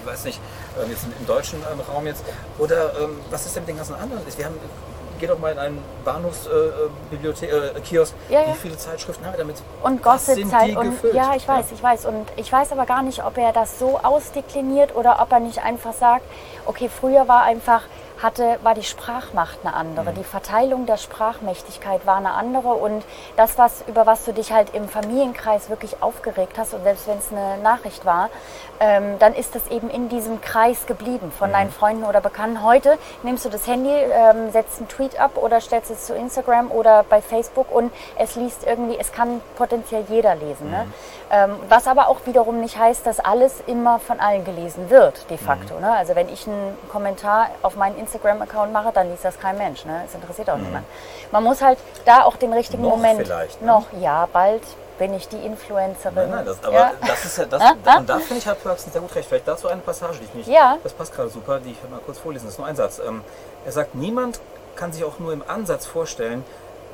[0.00, 0.40] ich weiß nicht,
[0.82, 2.24] ähm, jetzt im deutschen ähm, Raum jetzt.
[2.58, 4.22] Oder ähm, was ist denn mit den ganzen anderen?
[4.36, 4.56] Wir haben,
[5.22, 7.70] geh doch mal in einen Bahnhofsbibliothek, äh,
[8.28, 8.48] Ja, ja.
[8.48, 9.56] wie viele Zeitschriften haben wir damit?
[9.80, 10.76] Und Gossip-Zeit
[11.12, 12.06] ja, ich weiß, ich weiß.
[12.06, 15.62] Und ich weiß aber gar nicht, ob er das so ausdekliniert oder ob er nicht
[15.62, 16.24] einfach sagt,
[16.66, 17.82] okay, früher war einfach,
[18.22, 20.10] hatte, war die Sprachmacht eine andere.
[20.12, 20.14] Mhm.
[20.16, 23.04] Die Verteilung der Sprachmächtigkeit war eine andere und
[23.36, 27.18] das, was, über was du dich halt im Familienkreis wirklich aufgeregt hast und selbst wenn
[27.18, 28.28] es eine Nachricht war,
[28.80, 31.52] ähm, dann ist es eben in diesem Kreis geblieben von Mhm.
[31.52, 32.62] deinen Freunden oder Bekannten.
[32.62, 36.70] Heute nimmst du das Handy, ähm, setzt einen Tweet ab oder stellst es zu Instagram
[36.70, 40.70] oder bei Facebook und es liest irgendwie, es kann potenziell jeder lesen.
[40.70, 40.86] Ne?
[41.30, 45.38] Ähm, was aber auch wiederum nicht heißt, dass alles immer von allen gelesen wird, de
[45.38, 45.78] facto.
[45.78, 45.90] Ne?
[45.92, 49.84] Also wenn ich einen Kommentar auf meinen Instagram-Account mache, dann liest das kein Mensch.
[49.84, 50.02] Ne?
[50.06, 50.84] Es interessiert auch niemand.
[51.30, 53.20] Man muss halt da auch den richtigen Noch Moment.
[53.20, 53.66] vielleicht, ne?
[53.66, 54.62] Noch, ja, bald
[54.98, 56.14] bin ich die Influencerin.
[56.14, 56.92] Nein, nein, das, aber ja?
[57.06, 57.96] das ist ja das, Ah, ah.
[57.98, 59.28] und da finde ich hat Perksen sehr gut recht.
[59.28, 60.78] Vielleicht dazu eine Passage, die ich nicht, Ja.
[60.82, 62.44] das passt gerade super, die ich mal kurz vorlesen.
[62.46, 63.00] Das ist nur ein Satz.
[63.04, 63.22] Ähm,
[63.64, 64.40] er sagt, niemand
[64.76, 66.44] kann sich auch nur im Ansatz vorstellen,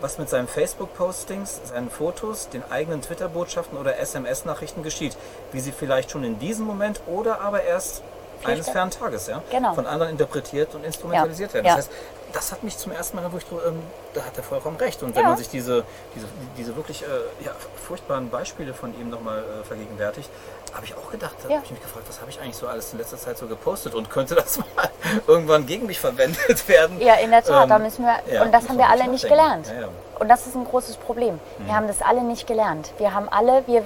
[0.00, 5.16] was mit seinen Facebook-Postings, seinen Fotos, den eigenen Twitter-Botschaften oder SMS-Nachrichten geschieht,
[5.50, 8.02] wie sie vielleicht schon in diesem Moment oder aber erst
[8.44, 9.74] eines fernen Tages ja, Genau.
[9.74, 11.66] von anderen interpretiert und instrumentalisiert werden.
[11.66, 11.76] Ja.
[11.76, 11.96] Das heißt,
[12.32, 15.02] das hat mich zum ersten Mal, wo ich, ähm, da hat er vollkommen recht.
[15.02, 16.26] Und wenn man sich diese, diese,
[16.58, 17.06] diese wirklich äh,
[17.44, 17.52] ja,
[17.86, 20.28] furchtbaren Beispiele von ihm nochmal äh, vergegenwärtigt,
[20.74, 22.92] habe ich auch gedacht, da habe ich mich gefragt, was habe ich eigentlich so alles
[22.92, 24.90] in letzter Zeit so gepostet und könnte das mal
[25.26, 27.00] irgendwann gegen mich verwendet werden?
[27.00, 29.72] Ja, in der Tat, Ähm, da müssen wir, und das haben wir alle nicht gelernt.
[30.18, 31.34] Und das ist ein großes Problem.
[31.58, 31.66] Mhm.
[31.66, 32.92] Wir haben das alle nicht gelernt.
[32.98, 33.80] Wir haben alle, wir,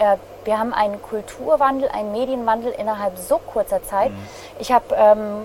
[0.00, 4.10] äh, wir haben einen Kulturwandel, einen Medienwandel innerhalb so kurzer Zeit.
[4.10, 4.28] Mhm.
[4.58, 5.44] Ich habe ähm,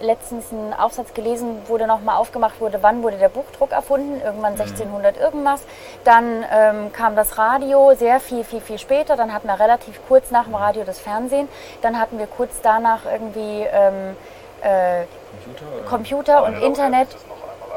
[0.00, 4.60] letztens einen Aufsatz gelesen, wurde nochmal aufgemacht wurde, wann wurde der Buchdruck erfunden, irgendwann Mhm.
[4.60, 5.62] 1600 irgendwas.
[6.04, 9.16] Dann ähm, kam das Radio sehr viel, viel, viel später.
[9.16, 11.48] Dann hatten wir relativ kurz nach dem Radio das Fernsehen.
[11.82, 14.16] Dann hatten wir kurz danach irgendwie ähm,
[14.62, 15.04] äh,
[15.44, 15.88] Computer?
[15.88, 17.08] Computer und Internet.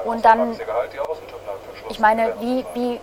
[0.05, 0.55] Und dann,
[1.89, 2.99] ich meine, wie, wie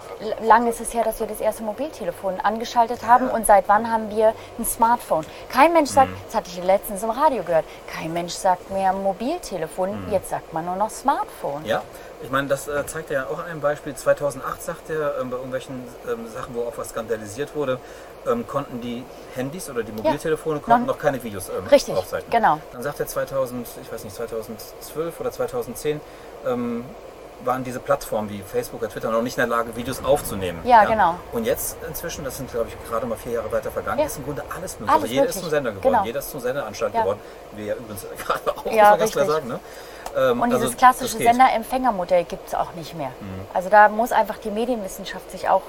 [0.47, 4.11] lange ist es her, dass wir das erste Mobiltelefon angeschaltet haben und seit wann haben
[4.11, 5.25] wir ein Smartphone?
[5.49, 10.07] Kein Mensch sagt, das hatte ich letztens im Radio gehört, kein Mensch sagt mehr Mobiltelefon,
[10.07, 10.13] Mhm.
[10.13, 11.65] jetzt sagt man nur noch Smartphone.
[11.65, 11.83] Ja,
[12.23, 13.95] ich meine, das äh, zeigt er ja auch einem Beispiel.
[13.95, 17.79] 2008 sagt er, ähm, bei irgendwelchen ähm, Sachen, wo auch was skandalisiert wurde,
[18.27, 22.31] ähm, konnten die Handys oder die Mobiltelefone konnten Noch- noch keine Videos ähm, Richtig, aufzeichnen.
[22.31, 22.59] genau.
[22.73, 26.01] Dann sagt er 2000, ich weiß nicht, 2012 oder 2010,
[26.47, 26.85] ähm,
[27.45, 30.61] waren diese Plattformen wie Facebook oder Twitter noch nicht in der Lage, Videos aufzunehmen.
[30.65, 31.17] Ja, genau.
[31.33, 34.07] Und jetzt inzwischen, das sind glaube ich gerade mal vier Jahre weiter vergangen, Ja.
[34.07, 34.91] ist im Grunde alles möglich.
[34.91, 35.43] Alles also jeder ist möglich.
[35.43, 36.05] zum Sender geworden, Genau.
[36.05, 37.01] jeder ist zum Senderanstalt Ja.
[37.03, 37.21] geworden.
[37.53, 39.49] Wir ja übrigens gerade auch, Ja, muss man ganz klar sagen.
[39.49, 39.61] Ne?
[40.17, 41.19] Ähm, Und also dieses klassische.
[41.19, 41.23] Mhm.
[41.25, 43.11] Sender-Empfänger-Modell gibt es auch nicht mehr.
[43.53, 45.63] Also da muss einfach die Medienwissenschaft sich auch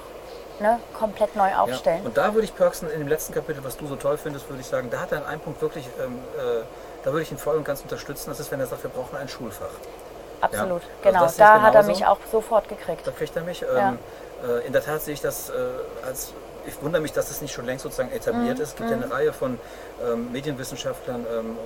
[0.60, 2.00] ne, komplett neu aufstellen.
[2.02, 4.50] Ja, und da würde ich Perksen in dem letzten Kapitel, was du so toll findest,
[4.50, 6.64] würde ich sagen, da hat er an einem Punkt wirklich, ähm, äh,
[7.04, 8.30] da würde ich ihn voll und ganz unterstützen.
[8.30, 9.70] Das ist, wenn er sagt, wir brauchen ein Schulfach.
[10.42, 11.20] Absolut, also genau.
[11.22, 13.06] das ist Da hat er mich auch sofort gekriegt.
[13.06, 13.62] Da kriegt er mich.
[13.62, 13.90] Ja.
[13.90, 14.00] Ähm,
[14.48, 15.54] äh, in der Tat sehe ich das äh,
[16.06, 16.34] als,
[16.66, 18.70] ich wundere mich, dass es nicht schon längst sozusagen Mhm, etabliert ist.
[18.70, 19.60] Es gibt ja eine Reihe von
[20.06, 21.58] ähm, Medienwissenschaftlern, ähm,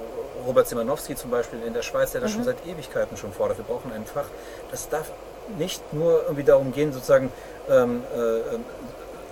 [0.45, 2.35] Robert Simanowski zum Beispiel in der Schweiz, der das Mhm.
[2.35, 3.57] schon seit Ewigkeiten schon fordert.
[3.57, 4.25] Wir brauchen ein Fach.
[4.71, 5.11] Das darf
[5.57, 7.31] nicht nur irgendwie darum gehen, sozusagen
[7.69, 8.19] ähm, äh,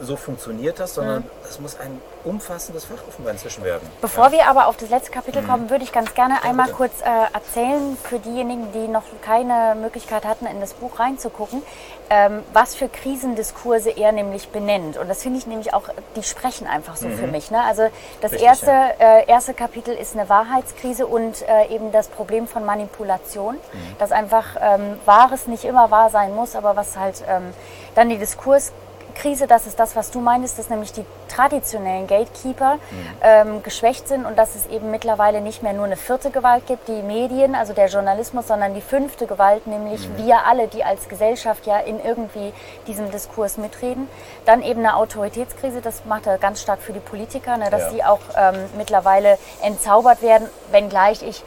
[0.02, 3.82] so funktioniert das, sondern es muss ein umfassendes Fach offenbar inzwischen werden.
[3.86, 4.02] Mhm.
[4.02, 5.48] Bevor wir aber auf das letzte Kapitel Mhm.
[5.48, 6.78] kommen, würde ich ganz gerne einmal bitte.
[6.78, 11.64] kurz äh, erzählen für diejenigen, die noch keine Möglichkeit hatten, in das Buch reinzugucken,
[12.10, 14.98] ähm, was für Krisendiskurse er nämlich benennt.
[14.98, 15.84] Und das finde ich nämlich auch,
[16.16, 17.52] die sprechen einfach so für mich.
[17.52, 17.62] Ne?
[17.64, 17.84] Also
[18.22, 18.38] das Mhm.
[18.38, 18.90] Richtig, erste, ja.
[19.20, 23.96] äh, erste Kapitel ist eine Wahrheitskrise und äh, eben das Problem von Manipulation, Mhm.
[24.00, 27.54] dass einfach ähm, Wahres nicht immer wahr sein muss, aber was halt ähm,
[27.96, 28.72] dann die Diskurs
[29.20, 32.78] Krise, das ist das, was du meinst, dass nämlich die traditionellen Gatekeeper
[33.22, 36.88] ähm, geschwächt sind und dass es eben mittlerweile nicht mehr nur eine vierte Gewalt gibt,
[36.88, 41.66] die Medien, also der Journalismus, sondern die fünfte Gewalt, nämlich wir alle, die als Gesellschaft
[41.66, 42.54] ja in irgendwie
[42.88, 44.08] diesem Diskurs mitreden.
[44.46, 47.90] Dann eben eine Autoritätskrise, das macht er ganz stark für die Politiker, ne, dass Ja.
[47.92, 51.44] die auch ähm, mittlerweile entzaubert werden, wenngleich ich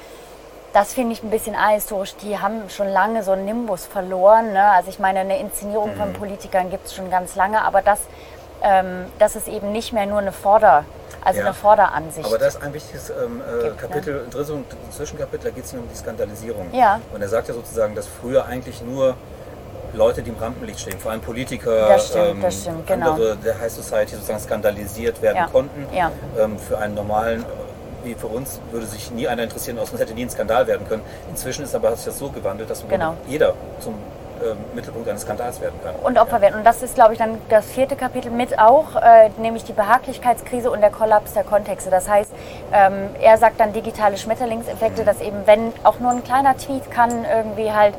[0.72, 2.14] das finde ich ein bisschen ahistorisch.
[2.16, 4.52] Die haben schon lange so einen Nimbus verloren.
[4.52, 4.64] Ne?
[4.72, 5.96] Also ich meine, eine Inszenierung Mhm.
[5.98, 8.00] von Politikern gibt es schon ganz lange, aber das,
[8.62, 10.85] ähm, das ist eben nicht mehr nur eine Vorder,
[11.24, 11.46] also Ja.
[11.46, 12.26] eine Vorderansicht.
[12.26, 15.64] Aber da ist ein wichtiges ähm, äh, Gibt, Kapitel drin, so ein Zwischenkapitel, da geht
[15.64, 16.68] es um die Skandalisierung.
[16.72, 17.00] Ja.
[17.12, 19.14] Und er sagt ja sozusagen, dass früher eigentlich nur
[19.94, 23.11] Leute, die im Rampenlicht stehen, vor allem Politiker, Das stimmt, das stimmt, genau.
[23.11, 25.46] andere der High Society sozusagen skandalisiert werden Ja.
[25.48, 25.87] konnten.
[25.94, 26.11] Ja.
[26.38, 27.44] Ähm, für einen normalen,
[28.04, 30.86] wie für uns, würde sich nie einer interessieren, aus uns hätte nie ein Skandal werden
[30.88, 31.02] können.
[31.30, 33.14] Inzwischen ist aber hat sich das so gewandelt, dass Genau.
[33.26, 33.94] Jeder zum
[34.44, 35.94] ähm, Mittelpunkt eines Skandals werden kann.
[36.02, 36.56] und Opfer werden.
[36.56, 40.68] Und das ist, glaube ich, dann das vierte Kapitel mit auch, äh, nämlich die Behaglichkeitskrise
[40.68, 41.90] und der Kollaps der Kontexte.
[41.90, 42.32] Das heißt,
[42.72, 44.18] ähm, er sagt dann digitale Mhm.
[44.18, 47.94] Schmetterlingseffekte, dass eben, wenn auch nur ein kleiner Tweet kann irgendwie halt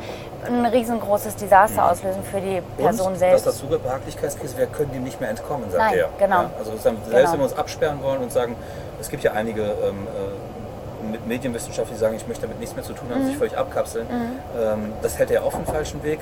[0.46, 3.14] ein riesengroßes Desaster auslösen für die Person Mhm.
[3.14, 3.46] und selbst.
[3.46, 6.10] dass das sogar Behaglichkeitskrise, wir können dem nicht mehr entkommen, sagt Nein, er.
[6.20, 6.42] genau.
[6.42, 7.32] Ja, also selbst Genau.
[7.32, 8.58] wenn wir uns absperren wollen und sagen,
[9.04, 12.86] es gibt ja einige ähm, äh, mit Medienwissenschaftler, die sagen, ich möchte damit nichts mehr
[12.86, 13.28] zu tun haben, Mhm.
[13.28, 14.08] sich völlig abkapseln.
[14.10, 16.20] Ähm, das hält er auf den falschen Weg.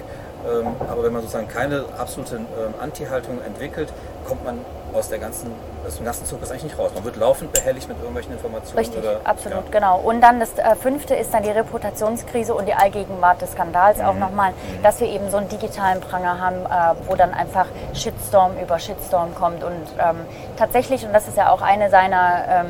[0.49, 3.89] Ähm, aber wenn man sozusagen keine absolute ähm, Anti-Haltung entwickelt,
[4.27, 4.59] kommt man
[4.93, 5.51] aus, der ganzen,
[5.87, 6.91] aus dem ganzen Zirkus eigentlich nicht raus.
[6.93, 8.79] Man wird laufend behelligt mit irgendwelchen Informationen.
[8.79, 9.71] Richtig, oder, absolut, ja.
[9.71, 9.99] genau.
[9.99, 14.13] Und dann das äh, fünfte ist dann die Reputationskrise und die Allgegenwart des Skandals auch
[14.13, 14.19] Mhm.
[14.19, 18.79] nochmal, dass wir eben so einen digitalen Pranger haben, äh, wo dann einfach Shitstorm über
[18.79, 20.17] Shitstorm kommt und ähm,
[20.57, 22.67] tatsächlich, und das ist ja auch eine seiner, ähm,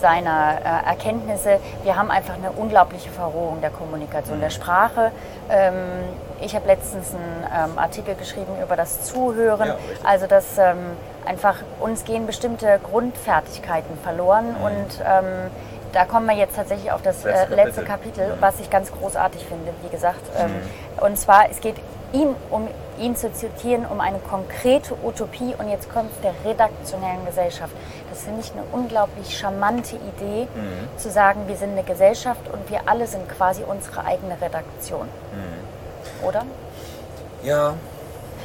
[0.00, 1.58] seiner äh, Erkenntnisse.
[1.82, 5.12] Wir haben einfach eine unglaubliche Verrohung der Kommunikation, der Sprache.
[5.50, 5.74] Ähm,
[6.40, 9.68] ich habe letztens einen ähm, Artikel geschrieben über das Zuhören.
[9.68, 10.78] Ja, also dass ähm,
[11.26, 15.50] einfach uns gehen bestimmte Grundfertigkeiten verloren und ähm,
[15.92, 18.22] da kommen wir jetzt tatsächlich auf das Letzte äh, letzte Kapitel.
[18.24, 18.40] Kapitel, Mhm.
[18.40, 20.20] was ich ganz großartig finde, wie gesagt.
[20.38, 20.50] Ähm,
[21.00, 21.76] Und zwar, es geht
[22.12, 22.66] ihm, um
[22.98, 27.72] ihn zu zitieren, um eine konkrete Utopie und jetzt kommt es der redaktionellen Gesellschaft.
[28.10, 30.98] Das finde ich eine unglaublich charmante Idee, Mhm.
[30.98, 35.08] zu sagen, wir sind eine Gesellschaft und wir alle sind quasi unsere eigene Redaktion.
[36.26, 36.42] Oder?
[37.42, 37.74] Ja,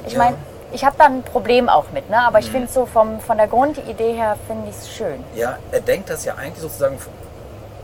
[0.06, 0.20] Ich Ja.
[0.20, 0.38] meine,
[0.74, 2.20] ich habe da ein Problem auch mit, ne?
[2.20, 2.52] aber ich Mhm.
[2.52, 5.24] finde so vom, von der Grundidee her, finde ich es schön.
[5.34, 6.98] Ja, er denkt das ja eigentlich sozusagen,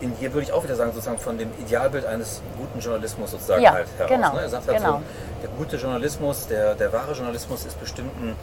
[0.02, 3.62] in hier würde ich auch wieder sagen, sozusagen von dem Idealbild eines guten Journalismus sozusagen
[3.64, 4.10] Ja, halt heraus.
[4.12, 4.42] genau, Ne?
[4.42, 4.94] Er sagt halt genau.
[4.94, 5.02] so,
[5.42, 8.36] der gute Journalismus, der, der wahre Journalismus ist bestimmten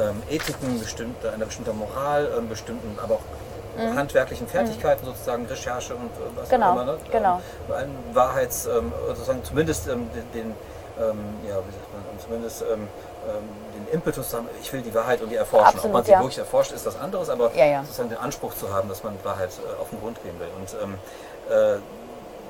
[0.00, 3.20] ähm, Ethiken, bestimmter, einer bestimmten Moral, ähm, bestimmten, aber auch
[3.96, 6.50] handwerklichen Fertigkeiten sozusagen, Recherche und äh, was Mhm.
[6.52, 6.84] Genau, auch immer.
[6.84, 6.96] Ne?
[7.10, 7.40] genau.
[7.76, 10.54] Ähm, Wahrheits, ähm, sozusagen zumindest ähm, den, den
[11.00, 12.88] ähm, ja, wie sagt man, zumindest ähm, ähm,
[13.32, 15.68] den Impetus zu haben, ich will die Wahrheit und die erforschen.
[15.68, 16.18] Ob Absolut, man sie ja.
[16.20, 17.82] wirklich erforscht, ist was anderes, aber Ja, ja.
[17.82, 20.48] sozusagen den Anspruch zu haben, dass man Wahrheit äh, auf den Grund gehen will.
[20.58, 20.94] Und ähm,
[21.50, 21.80] äh,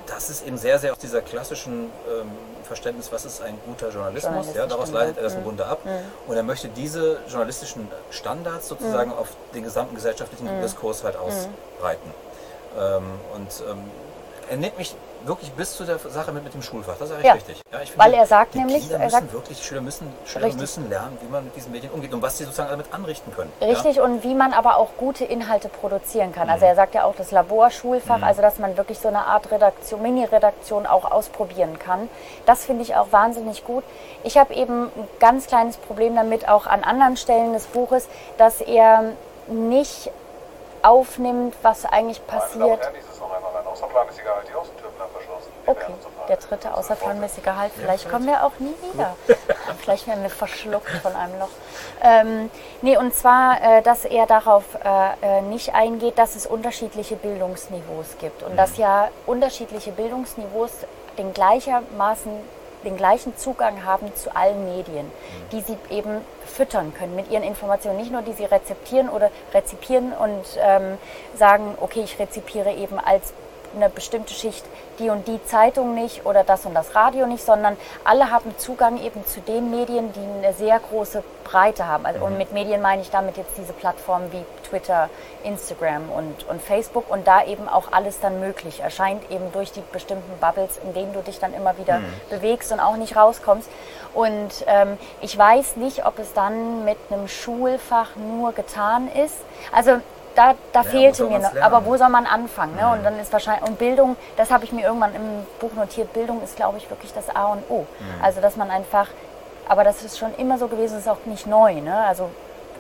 [0.06, 2.30] das ist eben sehr, sehr aus dieser klassischen ähm,
[2.64, 4.54] Verständnis, was ist ein guter Journalismus.
[4.54, 5.80] Ja, daraus stimmt, leitet er das im Grunde ab.
[6.26, 12.10] Und er möchte diese journalistischen Standards sozusagen auf den gesamten gesellschaftlichen Diskurs halt ausbreiten.
[12.78, 13.04] Ähm,
[13.34, 13.78] und ähm,
[14.50, 14.94] er nimmt mich
[15.26, 16.94] wirklich bis zu der Sache mit, mit dem Schulfach.
[16.98, 17.62] Das ist eigentlich Ja, richtig.
[17.72, 20.60] Ja, ich weil er sagt die nämlich, Kinder er sagt- wirklich, Schüler müssen, Schüler Richtig.
[20.60, 23.52] müssen lernen, wie man mit diesen Medien umgeht und was sie sozusagen damit anrichten können.
[23.60, 26.48] Richtig, und wie man aber auch gute Inhalte produzieren kann.
[26.50, 30.02] Also er sagt ja auch das Laborschulfach, also dass man wirklich so eine Art Redaktion,
[30.02, 32.08] Mini-Redaktion auch ausprobieren kann.
[32.46, 33.84] Das finde ich auch wahnsinnig gut.
[34.22, 38.08] Ich habe eben ein ganz kleines Problem damit, auch an anderen Stellen des Buches,
[38.38, 39.04] dass er
[39.48, 40.10] nicht
[40.82, 42.80] aufnimmt, was eigentlich Meine Damen und passiert.
[42.82, 44.48] Herren, dies ist noch einmal ein außerplanmäßiger Halt.
[44.48, 45.48] Die Außentür bleibt verschlossen.
[45.64, 47.72] Wir Okay, werden sofort der dritte außerplanmäßige Halt.
[47.76, 49.16] Vielleicht kommen wir auch nie wieder.
[49.80, 51.48] Vielleicht werden wir verschluckt von einem Loch.
[52.02, 52.50] Ähm,
[52.82, 58.16] nee, und zwar, äh, dass er darauf äh, äh, nicht eingeht, dass es unterschiedliche Bildungsniveaus
[58.18, 58.42] gibt.
[58.42, 60.70] Und dass ja unterschiedliche Bildungsniveaus
[61.18, 62.32] den gleichermaßen
[62.84, 65.10] den gleichen Zugang haben zu allen Medien,
[65.52, 67.96] die sie eben füttern können mit ihren Informationen.
[67.96, 70.98] Nicht nur, die sie rezeptieren oder rezipieren und ähm,
[71.36, 73.32] sagen, okay, ich rezipiere eben als
[73.74, 74.64] eine bestimmte Schicht
[74.98, 79.02] die und die Zeitung nicht oder das und das Radio nicht, sondern alle haben Zugang
[79.02, 82.06] eben zu den Medien, die eine sehr große Breite haben.
[82.06, 85.10] Also, Und mit Medien meine ich damit jetzt diese Plattformen wie Twitter,
[85.42, 89.82] Instagram und, und Facebook und da eben auch alles dann möglich erscheint, eben durch die
[89.92, 92.00] bestimmten Bubbles, in denen du dich dann immer wieder
[92.30, 93.68] bewegst und auch nicht rauskommst.
[94.14, 99.36] Und ähm, ich weiß nicht, ob es dann mit einem Schulfach nur getan ist.
[99.72, 100.00] Also
[100.34, 101.62] da, da wo fehlte mir noch, lernen?
[101.62, 102.76] aber wo soll man anfangen?
[102.76, 102.88] Ne?
[102.90, 106.42] Und dann ist wahrscheinlich, und Bildung, das habe ich mir irgendwann im Buch notiert, Bildung
[106.42, 107.86] ist, glaube ich, wirklich das A und O.
[108.22, 109.08] Also, dass man einfach,
[109.68, 111.74] aber das ist schon immer so gewesen, ist auch nicht neu.
[111.80, 111.96] Ne?
[112.06, 112.30] Also,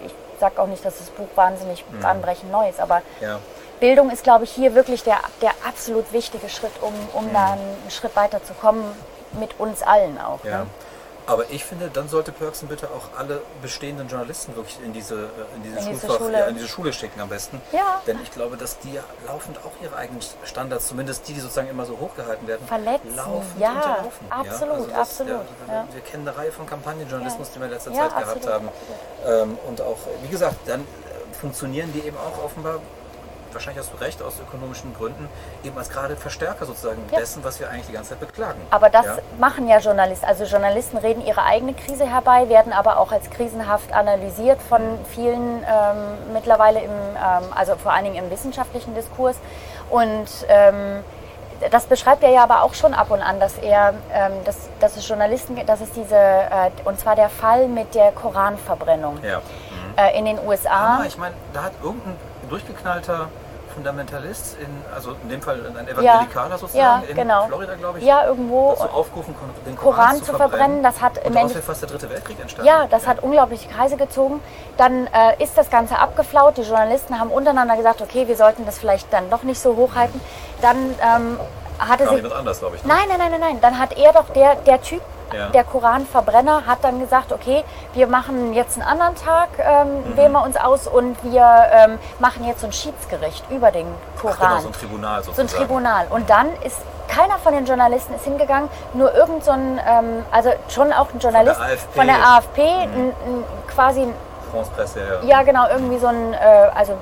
[0.04, 3.38] ich sage auch nicht, dass das Buch wahnsinnig bahnbrechend neu ist, aber Ja.
[3.80, 7.90] Bildung ist, glaube ich, hier wirklich der, der absolut wichtige Schritt, um, um da einen
[7.90, 8.84] Schritt weiter zu kommen,
[9.32, 10.44] mit uns allen auch.
[10.44, 10.58] Ja.
[10.58, 10.66] Ne?
[11.26, 15.56] Aber ich finde, dann sollte Pörksen bitte auch alle bestehenden Journalisten wirklich in diese, äh,
[15.56, 16.38] in diese, In diese Schule.
[16.38, 17.62] Ja, in diese Schule schicken am besten.
[17.72, 18.02] Ja.
[18.06, 21.68] Denn ich glaube, dass die ja laufend auch ihre eigenen Standards, zumindest die, die sozusagen
[21.68, 23.16] immer so hochgehalten werden, Verletzen.
[23.16, 24.26] laufend Ja, unterlaufen.
[24.30, 25.32] absolut, also das, absolut,
[25.68, 25.88] Ja, ja.
[25.92, 28.68] Wir kennen eine Reihe von Kampagnenjournalismus, die wir in letzter Ja, Zeit gehabt absolut, haben.
[29.26, 30.84] Ähm, und auch, wie gesagt, dann äh,
[31.40, 32.80] funktionieren die eben auch offenbar
[33.54, 35.28] wahrscheinlich hast du recht, aus ökonomischen Gründen,
[35.64, 37.18] eben als gerade Verstärker sozusagen Ja.
[37.20, 38.60] dessen, was wir eigentlich die ganze Zeit beklagen.
[38.70, 39.16] Aber das Ja?
[39.38, 40.26] machen ja Journalisten.
[40.26, 44.80] Also Journalisten reden ihre eigene Krise herbei, werden aber auch als krisenhaft analysiert von
[45.14, 49.36] vielen ähm, mittlerweile im, ähm, also vor allen Dingen im wissenschaftlichen Diskurs.
[49.90, 51.02] Und ähm,
[51.70, 54.96] das beschreibt er ja aber auch schon ab und an, dass er, ähm, dass, dass
[54.96, 59.40] es Journalisten, gibt, dass es diese, äh, und zwar der Fall mit der Koranverbrennung Ja.
[59.96, 60.96] äh, in den USA.
[60.96, 62.16] Aber ich meine, da hat irgendein
[62.50, 63.28] durchgeknallter
[63.74, 67.46] Fundamentalist, in, also in dem Fall ein Evangelikaler sozusagen, ja, in genau.
[67.46, 68.70] Florida, glaube ich, Ja, irgendwo.
[68.78, 69.34] dazu aufgerufen,
[69.66, 72.68] den Koran, Koran zu verbrennen, das hat im Endeffekt- fast der dritte Weltkrieg entstanden.
[72.68, 74.40] Ja, das hat unglaubliche Kreise gezogen.
[74.76, 76.56] Dann äh, ist das Ganze abgeflaut.
[76.56, 80.20] Die Journalisten haben untereinander gesagt, okay, wir sollten das vielleicht dann doch nicht so hochhalten.
[80.62, 81.38] Dann ähm,
[81.78, 82.34] hatte sich...
[82.34, 82.84] anders, ich.
[82.84, 82.88] ne?
[82.94, 83.60] Nein, nein, nein, nein, nein.
[83.60, 85.02] Dann hat er doch, der, der Typ,
[85.32, 85.48] Ja.
[85.48, 87.64] der Koranverbrenner, hat dann gesagt, okay,
[87.94, 90.16] wir machen jetzt einen anderen Tag, ähm, Mhm.
[90.16, 93.86] wählen wir uns aus und wir ähm, machen jetzt so ein Schiedsgericht über den
[94.20, 94.36] Koran.
[94.40, 95.66] Ach, genau, so ein Tribunal So ein sozusagen.
[95.66, 96.06] Tribunal.
[96.10, 100.50] Und dann ist keiner von den Journalisten ist hingegangen, nur irgend so ein, ähm, also
[100.68, 101.96] schon auch ein Journalist AfP.
[101.98, 102.92] von der AfP, ein,
[103.26, 104.14] ein, quasi ein
[104.50, 105.38] France Presse, ja.
[105.38, 106.36] ja, genau, irgendwie so ein, äh,
[106.74, 106.96] also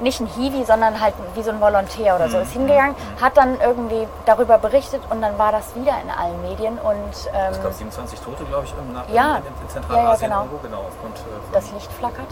[0.00, 2.30] nicht ein Hiwi, sondern halt wie so ein Volontär oder Mhm.
[2.30, 6.40] so, ist hingegangen, hat dann irgendwie darüber berichtet und dann war das wieder in allen
[6.42, 9.36] Medien und ähm, Ich glaube 27 Tote, glaube ich, im Nach Ja.
[9.36, 10.36] in, in Zentralasien Ja, ja, genau.
[10.52, 10.82] irgendwo, genau.
[10.88, 12.26] Aufgrund, äh, das Licht flackert.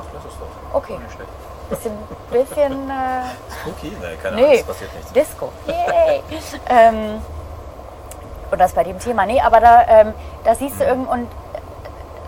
[0.00, 0.98] Ach, das ist doch Okay.
[0.98, 1.30] nicht schlecht.
[1.68, 1.92] Bisschen,
[2.30, 5.12] bisschen äh, Okay, nee, keine Ahnung, Nee, es passiert nichts.
[5.12, 5.52] Disco.
[5.66, 6.22] Yay.
[6.68, 7.20] ähm,
[8.50, 9.26] und das bei dem Thema.
[9.26, 11.28] Nee, aber da, ähm, da siehst du irgend und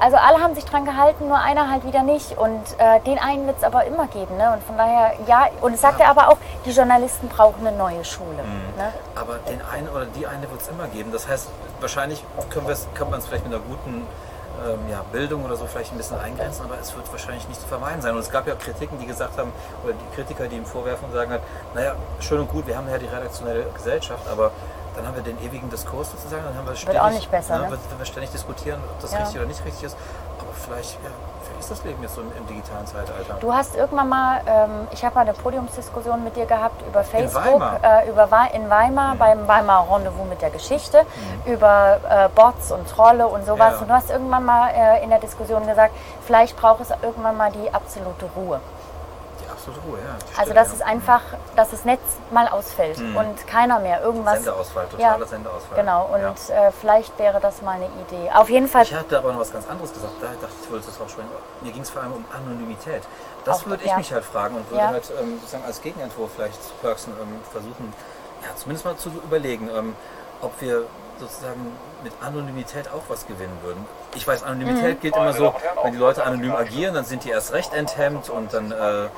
[0.02, 2.36] also alle haben sich dran gehalten, nur einer halt wieder nicht.
[2.36, 4.36] Und äh, den einen wird es aber immer geben.
[4.36, 4.52] Ne?
[4.52, 8.04] Und von daher, ja, und es sagt er aber auch, die Journalisten brauchen eine neue
[8.04, 8.42] Schule.
[8.76, 8.92] Ne?
[9.14, 11.12] Aber den einen oder die eine wird es immer geben.
[11.12, 11.48] Das heißt,
[11.80, 14.06] wahrscheinlich können kann man es vielleicht mit einer guten
[14.66, 17.68] ähm, ja, Bildung oder so vielleicht ein bisschen eingrenzen, aber es wird wahrscheinlich nicht zu
[17.68, 18.12] vermeiden sein.
[18.12, 19.52] Und es gab ja Kritiken, die gesagt haben,
[19.84, 21.42] oder die Kritiker, die ihm vorwerfen und sagen halt,
[21.74, 24.50] naja, schön und gut, wir haben ja die redaktionelle Gesellschaft, aber
[24.96, 27.68] dann haben wir den ewigen Diskurs sozusagen, dann haben wir ständig, auch nicht besser, ne,
[27.70, 27.78] ne?
[27.90, 29.18] wenn wir ständig diskutieren, ob das Ja.
[29.18, 29.96] richtig oder nicht richtig ist.
[30.38, 31.10] Aber vielleicht, ja,
[31.42, 33.34] vielleicht ist das Leben jetzt so im, im digitalen Zeitalter.
[33.40, 37.44] Du hast irgendwann mal, ähm, ich habe mal eine Podiumsdiskussion mit dir gehabt über Facebook,
[37.44, 37.78] Weimar?
[37.78, 37.84] Mhm.
[37.84, 41.06] Äh, über Wei- in Weimar, beim Weimar Rendezvous mit der Geschichte,
[41.46, 43.74] über äh, Bots und Trolle und sowas.
[43.74, 43.78] Ja.
[43.80, 45.94] Und du hast irgendwann mal äh, in der Diskussion gesagt,
[46.26, 48.60] vielleicht braucht es irgendwann mal die absolute Ruhe.
[49.70, 50.16] Ruhe, ja.
[50.34, 50.74] die Also dass ja.
[50.74, 51.20] es einfach,
[51.56, 52.00] dass das Netz
[52.32, 54.34] mal ausfällt und keiner mehr irgendwas.
[54.42, 55.78] Sendeausfall, Ja, totaler Sendeausfall.
[55.78, 56.68] Genau, und Ja.
[56.68, 58.30] äh, vielleicht wäre das mal eine Idee.
[58.32, 58.82] Auf jeden Fall.
[58.82, 60.12] Ich hatte aber noch was ganz anderes gesagt.
[60.20, 61.28] Da dachte ich, ich wollte das auch sprechen.
[61.60, 63.02] Mir ging es vor allem um Anonymität.
[63.44, 63.96] Das Auch, würde ich ja.
[63.96, 64.88] mich halt fragen und würde Ja.
[64.90, 67.92] halt ähm, sozusagen als Gegenentwurf vielleicht Perksen ähm, versuchen,
[68.42, 69.94] ja, zumindest mal zu überlegen, ähm,
[70.40, 70.84] ob wir
[71.18, 73.86] sozusagen mit Anonymität auch was gewinnen würden.
[74.14, 75.00] Ich weiß, Anonymität Mhm.
[75.00, 78.52] gilt immer so, wenn die Leute anonym agieren, dann sind die erst recht enthemmt und
[78.52, 79.08] dann äh, äh,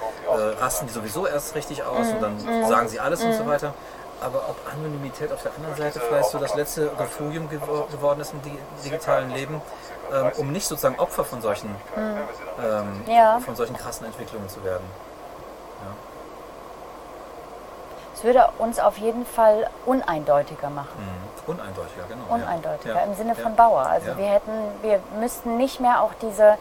[0.61, 2.67] rasten die sowieso erst richtig aus und dann Mhm.
[2.69, 3.75] sagen sie alles und so weiter.
[4.21, 8.33] Aber ob Anonymität auf der anderen Seite vielleicht so das letzte Refugium gewo- geworden ist
[8.33, 9.61] im di- digitalen Leben,
[10.13, 13.41] ähm, um nicht sozusagen Opfer von solchen, ähm, Ja.
[13.41, 14.85] von solchen krassen Entwicklungen zu werden.
[18.25, 20.89] Es würde uns auf jeden Fall uneindeutiger machen.
[20.99, 21.53] Mhm.
[21.53, 22.25] Uneindeutiger, genau.
[22.31, 23.01] Uneindeutiger ja.
[23.03, 23.43] im Sinne ja.
[23.43, 23.81] von Bauer.
[23.85, 24.17] Also Ja.
[24.17, 24.51] wir hätten,
[24.81, 26.57] wir müssten nicht mehr auch diese,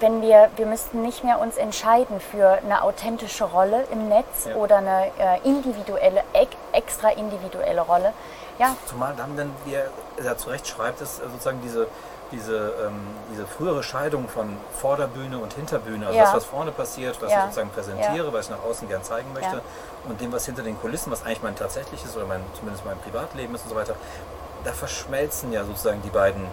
[0.00, 4.54] wenn wir, wir müssten nicht mehr uns entscheiden für eine authentische Rolle im Netz Ja.
[4.56, 8.14] oder eine äh, individuelle, ex- extra individuelle Rolle.
[8.58, 9.90] Ja, Zumal dann, wenn wir
[10.24, 11.88] ja zu Recht schreibt, ist sozusagen diese,
[12.32, 16.24] diese, ähm, diese frühere Scheidung von Vorderbühne und Hinterbühne, also Ja.
[16.24, 17.38] das, was vorne passiert, was Ja.
[17.38, 18.32] ich sozusagen präsentiere, Ja.
[18.32, 19.60] was ich nach außen gern zeigen möchte,
[20.08, 23.54] und dem, was hinter den Kulissen, was eigentlich mein tatsächliches oder mein, zumindest mein Privatleben
[23.54, 23.94] ist und so weiter,
[24.64, 26.46] da verschmelzen ja sozusagen die beiden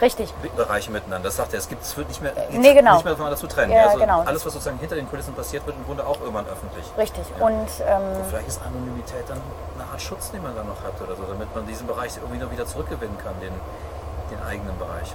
[0.00, 0.32] richtig.
[0.56, 1.28] Bereiche miteinander.
[1.28, 2.94] Das sagt er, es gibt, es wird nicht mehr, nee, genau.
[2.94, 3.72] nicht mehr voneinander zu trennen.
[3.72, 4.20] Ja, also genau.
[4.22, 6.84] Alles, was sozusagen hinter den Kulissen passiert, wird im Grunde auch irgendwann öffentlich.
[6.96, 7.24] Richtig.
[7.38, 7.46] Ja.
[7.46, 9.40] Und ähm, Vielleicht ist Anonymität dann
[9.78, 12.38] eine Art Schutz, den man dann noch hat oder so, damit man diesen Bereich irgendwie
[12.38, 13.52] noch wieder zurückgewinnen kann, den,
[14.30, 15.14] den eigenen Bereich.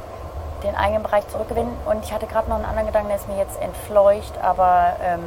[0.64, 1.76] den eigenen Bereich zurückgewinnen.
[1.86, 5.22] Und ich hatte gerade noch einen anderen Gedanken, der ist mir jetzt entfleucht, aber ähm,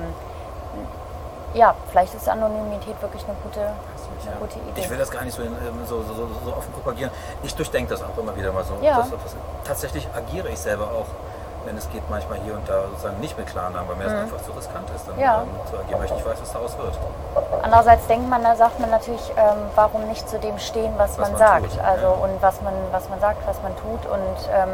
[1.54, 4.38] ja, vielleicht ist Anonymität wirklich eine gute, eine Ja.
[4.40, 4.80] gute Idee.
[4.80, 5.52] Ich will das gar nicht so, ähm,
[5.86, 6.14] so, so,
[6.44, 7.10] so offen propagieren.
[7.42, 8.74] Ich durchdenke das auch immer wieder mal so.
[8.82, 8.98] Ja.
[8.98, 11.06] Das, das, tatsächlich agiere ich selber auch,
[11.66, 14.42] wenn es geht, manchmal hier und da sozusagen nicht mit Klarnamen, weil mir das einfach
[14.42, 15.20] zu riskant ist, dann Mhm.
[15.22, 15.42] Ja.
[15.42, 16.94] ähm, zu agieren, weil ich nicht weiß, was daraus wird.
[17.62, 21.30] Andererseits denkt man, da sagt man natürlich, ähm, warum nicht zu dem stehen, was, man,
[21.32, 21.72] man sagt.
[21.72, 22.12] tut, also ja.
[22.12, 24.06] und was man, was man sagt, was man tut.
[24.10, 24.70] Und ähm,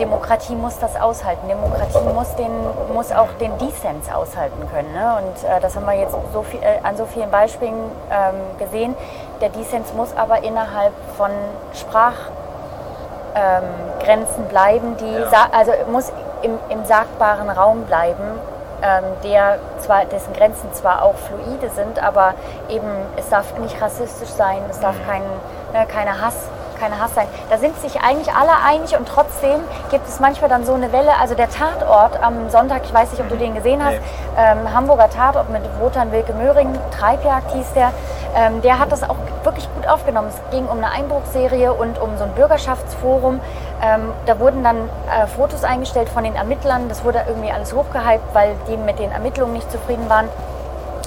[0.00, 1.46] Demokratie muss das aushalten.
[1.48, 2.50] Demokratie muss, den,
[2.94, 4.92] muss auch den Dissens aushalten können.
[4.94, 5.16] Ne?
[5.18, 7.74] Und äh, das haben wir jetzt so viel, äh, an so vielen Beispielen
[8.10, 8.96] ähm, gesehen.
[9.40, 11.30] Der Dissens muss aber innerhalb von
[11.74, 12.41] Sprachgrenzen
[13.34, 13.62] ähm,
[14.02, 15.48] Grenzen bleiben, die Ja.
[15.52, 16.12] also muss
[16.42, 18.40] im, im sagbaren Raum bleiben,
[18.82, 22.34] ähm, der zwar, dessen Grenzen zwar auch fluide sind, aber
[22.68, 25.22] eben es darf nicht rassistisch sein, es darf kein,
[25.72, 26.36] ne, keine Hass,
[26.82, 27.28] keine Hass sein.
[27.48, 29.60] Da sind sich eigentlich alle einig und trotzdem
[29.90, 31.12] gibt es manchmal dann so eine Welle.
[31.20, 34.00] Also der Tatort am Sonntag, ich weiß nicht, ob du den gesehen hast, Nee.
[34.36, 37.92] ähm, Hamburger Tatort mit Wotan Wilke Möhring, Treibjagd hieß der,
[38.36, 40.28] ähm, der hat das auch wirklich gut aufgenommen.
[40.28, 43.40] Es ging um eine Einbruchserie und um so ein Bürgerschaftsforum.
[43.82, 44.76] Ähm, da wurden dann
[45.10, 46.88] äh, Fotos eingestellt von den Ermittlern.
[46.88, 50.28] Das wurde irgendwie alles hochgehypt, weil die mit den Ermittlungen nicht zufrieden waren.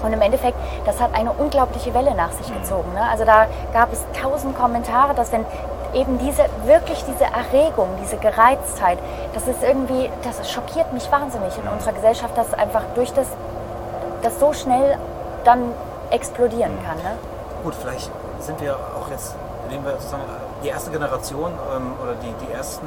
[0.06, 2.94] Und im Endeffekt, das hat eine unglaubliche Welle nach sich gezogen.
[2.94, 3.02] Ne?
[3.10, 5.46] Also da gab es tausend Kommentare, dass wenn
[5.94, 9.00] eben diese, wirklich diese Erregung, diese Gereiztheit,
[9.34, 13.28] das ist irgendwie, das schockiert mich wahnsinnig in unserer Gesellschaft, dass einfach durch das,
[14.22, 14.98] das so schnell
[15.44, 15.72] dann
[16.12, 16.98] explodieren kann.
[16.98, 17.18] Ne?
[17.64, 19.36] Gut, vielleicht sind wir auch jetzt,
[19.70, 20.24] nehmen wir sozusagen
[20.64, 22.86] die erste Generation ähm, oder die, die ersten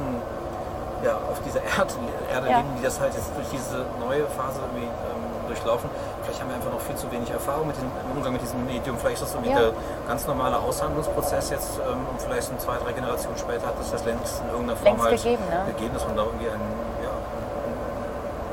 [1.03, 1.95] ja, auf dieser Erd,
[2.33, 2.57] Erde Ja.
[2.57, 5.18] leben, die das halt jetzt durch diese neue Phase irgendwie ähm,
[5.49, 5.89] durchlaufen.
[6.23, 8.65] Vielleicht haben wir einfach noch viel zu wenig Erfahrung mit dem im Umgang mit diesem
[8.65, 8.97] Medium.
[8.97, 9.59] Vielleicht ist das so wie Ja.
[9.59, 9.71] der
[10.07, 14.05] ganz normale Aushandlungsprozess jetzt ähm, und vielleicht sind zwei, drei Generationen später hat das das
[14.05, 15.73] längst in irgendeiner Form Längst halt gegeben, ne?
[15.73, 16.69] gegeben, dass man da irgendwie einen,
[17.03, 17.09] ja,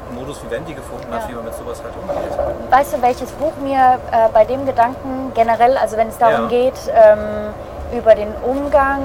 [0.09, 1.29] einen Modus Vivendi gefunden hat, Ja.
[1.29, 2.71] wie man mit sowas halt umgeht.
[2.71, 6.75] Weißt du, welches Buch mir äh, bei dem Gedanken generell, also wenn es darum geht,
[6.91, 7.53] ähm,
[7.93, 9.01] über den Umgang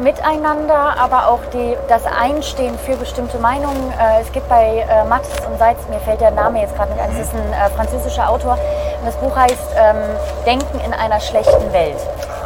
[0.00, 3.92] miteinander, aber auch die, das Einstehen für bestimmte Meinungen.
[3.92, 7.02] Äh, es gibt bei äh, Mattes und Seitz, mir fällt der Name jetzt gerade nicht
[7.02, 8.52] ein, es ist ein äh, französischer Autor
[9.00, 9.96] und das Buch heißt ähm,
[10.46, 11.98] Denken in einer schlechten Welt.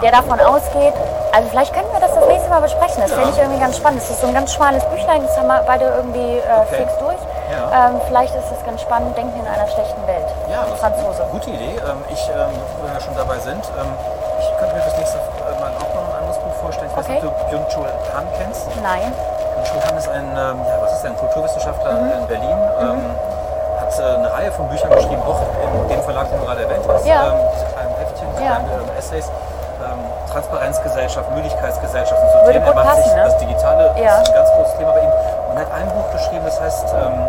[0.03, 0.93] Der davon ausgeht,
[1.33, 4.01] also vielleicht können wir das das nächste Mal besprechen, das finde ich irgendwie ganz spannend.
[4.03, 6.77] Es ist so ein ganz schmales Büchlein, das haben wir beide irgendwie äh, Okay.
[6.85, 7.17] fix durch.
[7.49, 7.89] Ja.
[7.89, 10.27] Ähm, vielleicht ist das ganz spannend, Denken in einer schlechten Welt.
[10.51, 11.13] Ja, das Franzose.
[11.13, 11.77] ist eine gute Idee.
[11.79, 12.51] Ähm, ich, ähm,
[12.83, 13.87] wenn wir schon dabei sind, ähm,
[14.41, 15.19] ich könnte mir fürs nächste
[17.09, 17.33] weiß nicht, Okay.
[17.33, 18.67] ob du Byung-Chul Han kennst.
[18.83, 19.13] Nein.
[19.55, 22.13] Byung-Chul Han ist ein, ähm, ja, was ist ein Kulturwissenschaftler Mhm.
[22.21, 22.59] in Berlin.
[22.81, 23.01] Ähm,
[23.81, 26.85] hat äh, eine Reihe von Büchern geschrieben, auch in dem Verlag, den du gerade erwähnt
[26.89, 27.07] hast.
[27.07, 27.27] Ja.
[27.31, 28.51] Ähm, diese kleinen Heftchen, diese Ja.
[28.57, 29.29] kleinen ähm, Essays.
[29.77, 30.01] Ähm,
[30.33, 32.67] Transparenzgesellschaft, Müdigkeitsgesellschaft und so Würde Themen.
[32.67, 33.25] Er macht sich ne?
[33.25, 34.21] das Digitale Ja.
[34.21, 35.13] ist ein ganz großes Thema bei ihm.
[35.51, 37.29] Und er hat ein Buch geschrieben, das heißt ähm,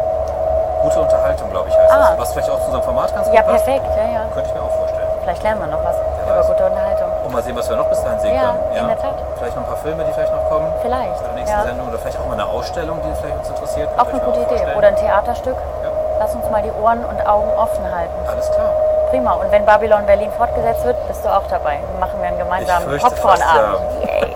[0.81, 2.11] Gute Unterhaltung, glaube ich, heißt Ah.
[2.13, 2.19] es.
[2.21, 3.65] Was vielleicht auch zu unserem Format ganz Ja, gut passt.
[3.65, 3.85] perfekt.
[3.97, 4.19] Ja, ja.
[4.33, 5.07] Könnte ich mir auch vorstellen.
[5.23, 6.47] Vielleicht lernen wir noch was über weiß.
[6.47, 7.06] gute Unterhaltung.
[7.37, 8.77] Mal sehen, was wir noch bis dahin sehen Ja, können.
[8.81, 9.13] in der Tat.
[9.37, 10.73] Vielleicht noch ein paar Filme, die vielleicht noch kommen.
[10.81, 11.63] Vielleicht, Bei der nächsten ja.
[11.65, 11.87] Sendung.
[11.87, 13.89] Oder vielleicht auch mal eine Ausstellung, die vielleicht uns interessiert.
[13.95, 14.47] Auch eine gute Idee.
[14.57, 14.77] vorstellen.
[14.77, 15.55] Oder ein Theaterstück.
[15.83, 18.11] Ja, Lass uns mal die Ohren und Augen offen halten.
[18.27, 18.71] alles klar.
[19.11, 19.33] Prima.
[19.33, 21.77] Und wenn Babylon Berlin fortgesetzt wird, bist du auch dabei.
[21.77, 23.81] Dann machen wir einen gemeinsamen Popcornabend.
[24.01, 24.35] Yay.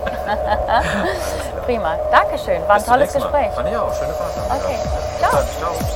[1.66, 1.94] Prima.
[2.12, 2.62] Dankeschön.
[2.68, 3.12] War ein Bis tolles.
[3.14, 3.50] Gespräch.
[3.52, 3.92] Fand ich auch.
[3.94, 4.30] Schöne Fahrt.
[4.62, 4.78] Okay.
[5.20, 5.28] Ja.
[5.28, 5.42] Ciao.
[5.58, 5.91] Ciao.